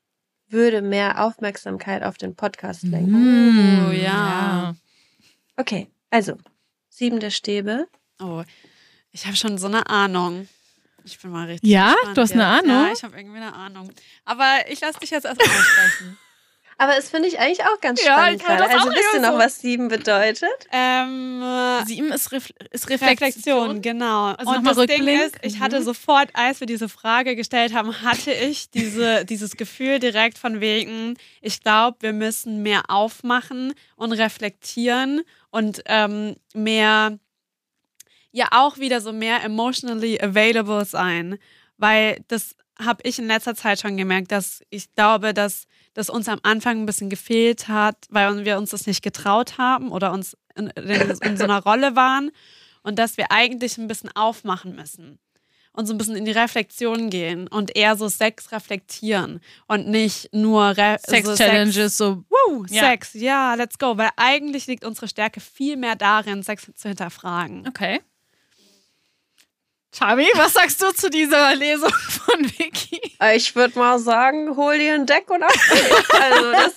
[0.52, 3.84] würde mehr Aufmerksamkeit auf den Podcast lenken?
[3.84, 4.74] Mm, Oh, ja.
[5.56, 6.36] Okay, also,
[6.88, 7.88] sieben der Stäbe.
[8.20, 8.42] Oh,
[9.10, 10.48] ich habe schon so eine Ahnung.
[11.04, 11.92] Ich bin mal richtig Ja?
[11.94, 12.46] gespannt Du hast eine.
[12.46, 12.86] Ahnung?
[12.86, 13.90] Ja, ich habe irgendwie eine Ahnung.
[14.24, 16.18] Aber ich lasse dich jetzt erst mal sprechen.
[16.82, 19.32] Aber es finde ich eigentlich auch ganz Ja, spannend das Also auch wisst ihr noch,
[19.32, 19.38] so.
[19.38, 20.48] was sieben bedeutet?
[20.72, 23.10] ähm, äh, Sieben ist, Ref ist Reflexion,
[23.70, 23.82] Reflexion.
[23.82, 24.32] genau.
[24.32, 25.20] Also und das Ding Rückblick.
[25.22, 25.60] ist, ich Mhm.
[25.60, 30.60] hatte sofort, als wir diese Frage gestellt haben, hatte ich diese, dieses Gefühl direkt von
[30.60, 37.16] wegen, ich glaube, wir müssen mehr aufmachen und reflektieren und ähm, mehr,
[38.32, 41.38] ja auch wieder so mehr emotionally available sein,
[41.76, 46.28] weil das habe ich in letzter Zeit schon gemerkt, dass ich glaube, dass das uns
[46.28, 50.36] am Anfang ein bisschen gefehlt hat, weil wir uns das nicht getraut haben oder uns
[50.56, 52.30] in, in, so einer Rolle waren
[52.82, 55.18] und dass wir eigentlich ein bisschen aufmachen müssen
[55.72, 60.28] und so ein bisschen in die Reflexion gehen und eher so Sex reflektieren und nicht
[60.32, 62.90] nur Re Sex so Challenges, so Woo, Ja.
[62.90, 67.66] Sex, ja, let's go, weil eigentlich liegt unsere Stärke viel mehr darin, Sex zu hinterfragen.
[67.66, 68.00] Okay.
[69.94, 73.00] Chami, was sagst du zu dieser Lesung von Vicky?
[73.34, 75.52] Ich würde mal sagen, hol dir ein Deck und ab.
[76.12, 76.74] also das,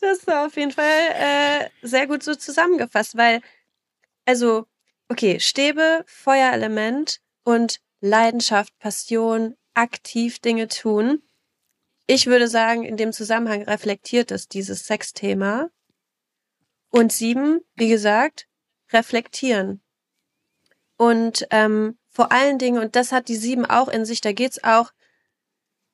[0.00, 3.40] das ist auf jeden Fall äh, sehr gut so zusammengefasst, weil,
[4.26, 4.66] also,
[5.08, 11.22] okay, Stäbe, Feuerelement und Leidenschaft, Passion, aktiv Dinge tun.
[12.06, 15.70] Ich würde sagen, in dem Zusammenhang reflektiert es dieses Sexthema.
[16.90, 18.46] Und sieben, wie gesagt,
[18.92, 19.82] reflektieren.
[21.02, 24.62] Und ähm, vor allen Dingen, und das hat die sieben auch in sich, da geht's
[24.62, 24.92] auch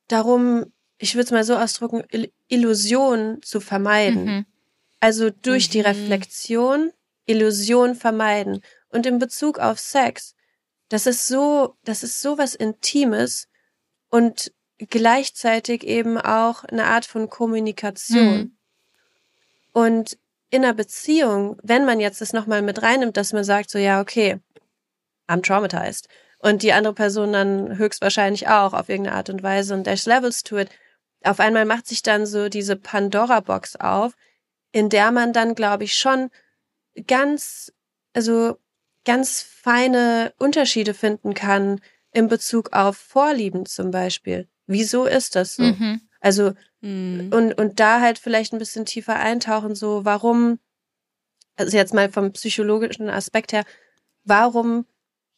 [0.07, 4.25] darum, ich würde es mal so ausdrücken, Il Illusion zu vermeiden.
[4.25, 4.47] Mhm.
[5.01, 5.87] Also durch die Mhm.
[5.87, 6.93] Reflexion
[7.25, 8.61] Illusion vermeiden.
[8.91, 10.35] Und in Bezug auf Sex,
[10.91, 13.49] das ist so, das ist so was Intimes
[14.11, 18.37] und gleichzeitig eben auch eine Art von Kommunikation.
[18.37, 18.57] Mhm.
[19.73, 20.19] Und
[20.51, 24.01] in einer Beziehung, wenn man jetzt das nochmal mit reinnimmt, dass man sagt so, ja,
[24.01, 24.41] okay,
[25.29, 26.09] I'm traumatized.
[26.39, 30.43] Und die andere Person dann höchstwahrscheinlich auch auf irgendeine Art und Weise und there's levels
[30.43, 30.71] to it.
[31.25, 34.15] Auf einmal macht sich dann so diese Pandora-Box auf,
[34.71, 36.31] in der man dann, glaube ich, schon
[37.07, 37.73] ganz,
[38.13, 38.59] also
[39.05, 41.81] ganz feine Unterschiede finden kann
[42.13, 44.49] in Bezug auf Vorlieben zum Beispiel.
[44.67, 45.65] Wieso ist das so?
[45.65, 46.03] Mhm.
[46.21, 47.33] Also Mhm.
[47.33, 50.59] und, und da halt vielleicht ein bisschen tiefer eintauchen, so warum,
[51.57, 53.65] also jetzt mal vom psychologischen Aspekt her,
[54.25, 54.87] warum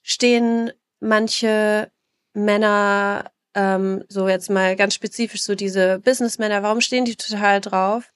[0.02, 1.90] stehen manche
[2.34, 8.12] Männer, ähm, so jetzt mal ganz spezifisch so diese Businessmänner, warum stehen die total drauf?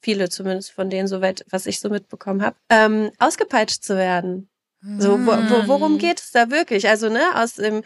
[0.00, 4.48] Viele zumindest von denen, soweit, was ich so mitbekommen habe, ähm, ausgepeitscht zu werden.
[4.98, 6.88] So, wo, wo, worum geht es da wirklich?
[6.88, 7.82] Also, ne, aus dem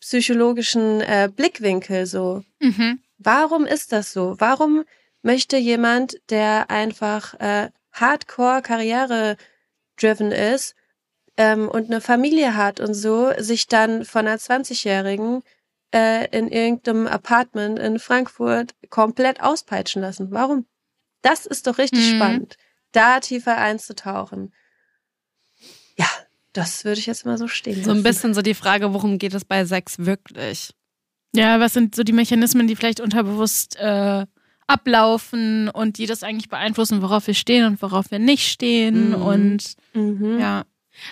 [0.00, 2.42] psychologischen äh, Blickwinkel so.
[2.60, 3.00] Mhm.
[3.16, 4.34] Warum ist das so?
[4.38, 4.84] Warum
[5.22, 10.74] möchte jemand, der einfach äh, hardcore Karriere-driven ist
[11.36, 15.42] ähm, und eine Familie hat und so, sich dann von einer 20-Jährigen
[15.94, 20.28] äh, in irgendeinem Apartment in Frankfurt komplett auspeitschen lassen?
[20.30, 20.66] Warum?
[21.22, 22.16] Das ist doch richtig Mhm.
[22.16, 22.56] spannend,
[22.92, 24.52] da tiefer einzutauchen.
[25.96, 26.06] Ja,
[26.52, 28.02] das würde ich jetzt mal so stehen So ein lassen.
[28.02, 30.74] bisschen so die Frage, worum geht es bei Sex wirklich?
[31.34, 34.26] Ja, was sind so die Mechanismen, die vielleicht unterbewusst äh,
[34.66, 39.22] ablaufen und die das eigentlich beeinflussen, worauf wir stehen und worauf wir nicht stehen Mhm.
[39.22, 40.38] und Mhm.
[40.40, 40.64] ja.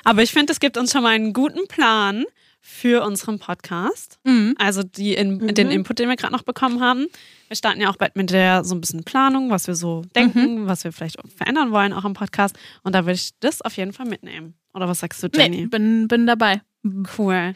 [0.05, 2.25] Aber ich finde, es gibt uns schon mal einen guten Plan
[2.61, 4.19] für unseren Podcast.
[4.25, 4.55] Mhm.
[4.59, 5.55] Also die in, Mhm.
[5.55, 7.07] den Input, den wir gerade noch bekommen haben.
[7.49, 10.67] Wir starten ja auch bald mit der so ein bisschen Planung, was wir so denken,
[10.69, 12.57] was wir vielleicht verändern wollen, auch im Podcast.
[12.83, 14.55] Und da würde ich das auf jeden Fall mitnehmen.
[14.75, 15.63] Oder was sagst du, Jenny?
[15.63, 16.61] Nee, bin, bin dabei.
[17.19, 17.55] Cool.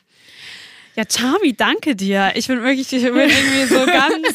[0.96, 2.32] Ja, Charmi, danke dir.
[2.34, 4.28] Ich bin wirklich, ich bin irgendwie so ganz.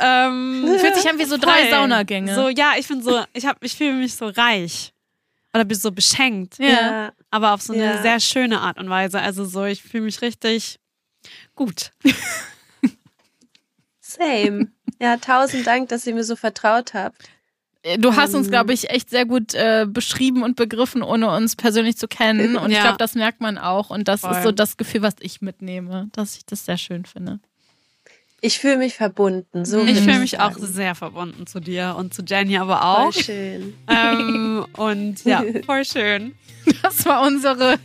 [0.00, 1.68] Ähm, Fühlt sich an wie so drei.
[1.70, 2.34] Saunagänge.
[2.34, 4.92] So, ja, ich bin so, ich hab, ich fühle mich so reich.
[5.56, 6.58] Oder bin so beschenkt.
[6.58, 7.12] ja.
[7.30, 8.02] Aber auf so eine Ja.
[8.02, 9.20] sehr schöne Art und Weise.
[9.20, 10.78] Also so, ich fühle mich richtig
[11.54, 11.90] gut.
[14.00, 14.68] Same.
[15.00, 17.28] Ja, tausend Dank, dass ihr mir so vertraut habt.
[17.98, 18.50] Du hast uns, Ähm.
[18.50, 22.56] glaube ich, echt sehr gut äh, beschrieben und begriffen, ohne uns persönlich zu kennen.
[22.56, 22.82] Und ich Ja.
[22.82, 23.90] glaube, das merkt man auch.
[23.90, 24.32] Und das Voll.
[24.32, 27.38] ist so das Gefühl, was ich mitnehme, dass ich das sehr schön finde.
[28.42, 29.64] Ich fühle mich verbunden.
[29.64, 29.82] So.
[29.82, 33.12] Ich fühle mich auch sehr verbunden zu dir und zu Jenny aber Voll auch.
[33.12, 33.74] schön.
[33.88, 36.34] ähm, und ja, voll schön.
[36.82, 37.78] Das war unsere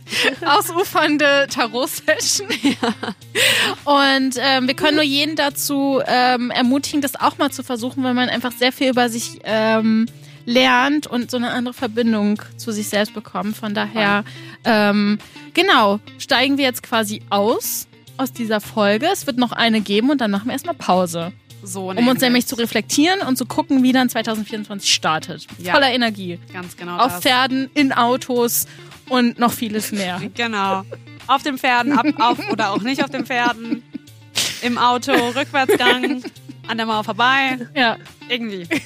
[0.44, 2.48] ausufernde Tarot-Session.
[3.84, 8.14] Und ähm, wir können nur jeden dazu ähm, ermutigen, das auch mal zu versuchen, weil
[8.14, 10.06] man einfach sehr viel über sich ähm,
[10.46, 13.56] lernt und so eine andere Verbindung zu sich selbst bekommt.
[13.56, 14.24] Von daher,
[14.64, 15.18] ähm,
[15.54, 17.86] genau, steigen wir jetzt quasi aus
[18.16, 19.06] aus dieser Folge.
[19.12, 21.32] Es wird noch eine geben und dann machen wir erstmal Pause.
[21.62, 25.46] So Um uns nämlich zu reflektieren und zu gucken, wie dann 2024 startet.
[25.58, 25.74] Ja.
[25.74, 26.40] Voller Energie.
[26.52, 26.96] Ganz genau.
[26.96, 27.22] Auf das.
[27.22, 28.66] Pferden, in Autos
[29.08, 30.20] und noch vieles mehr.
[30.34, 30.82] Genau.
[31.28, 33.84] Auf den Pferden, ab, auf oder auch nicht auf den Pferden.
[34.62, 36.24] Im Auto, Rückwärtsgang,
[36.66, 37.58] an der Mauer vorbei.
[37.74, 37.96] Ja.
[38.28, 38.66] Irgendwie.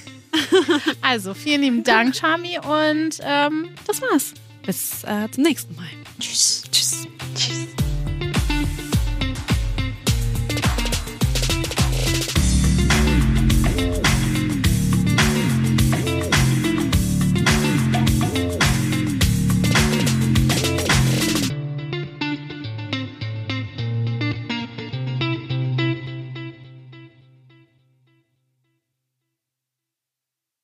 [1.01, 2.59] Also, vielen lieben Dank, Chami.
[2.59, 4.35] Und ähm, das war's.
[4.67, 5.87] Bis äh, zum nächsten Mal.
[6.21, 6.65] Tschüss.
[6.71, 7.07] Tschüss.
[7.35, 7.86] Tschüss.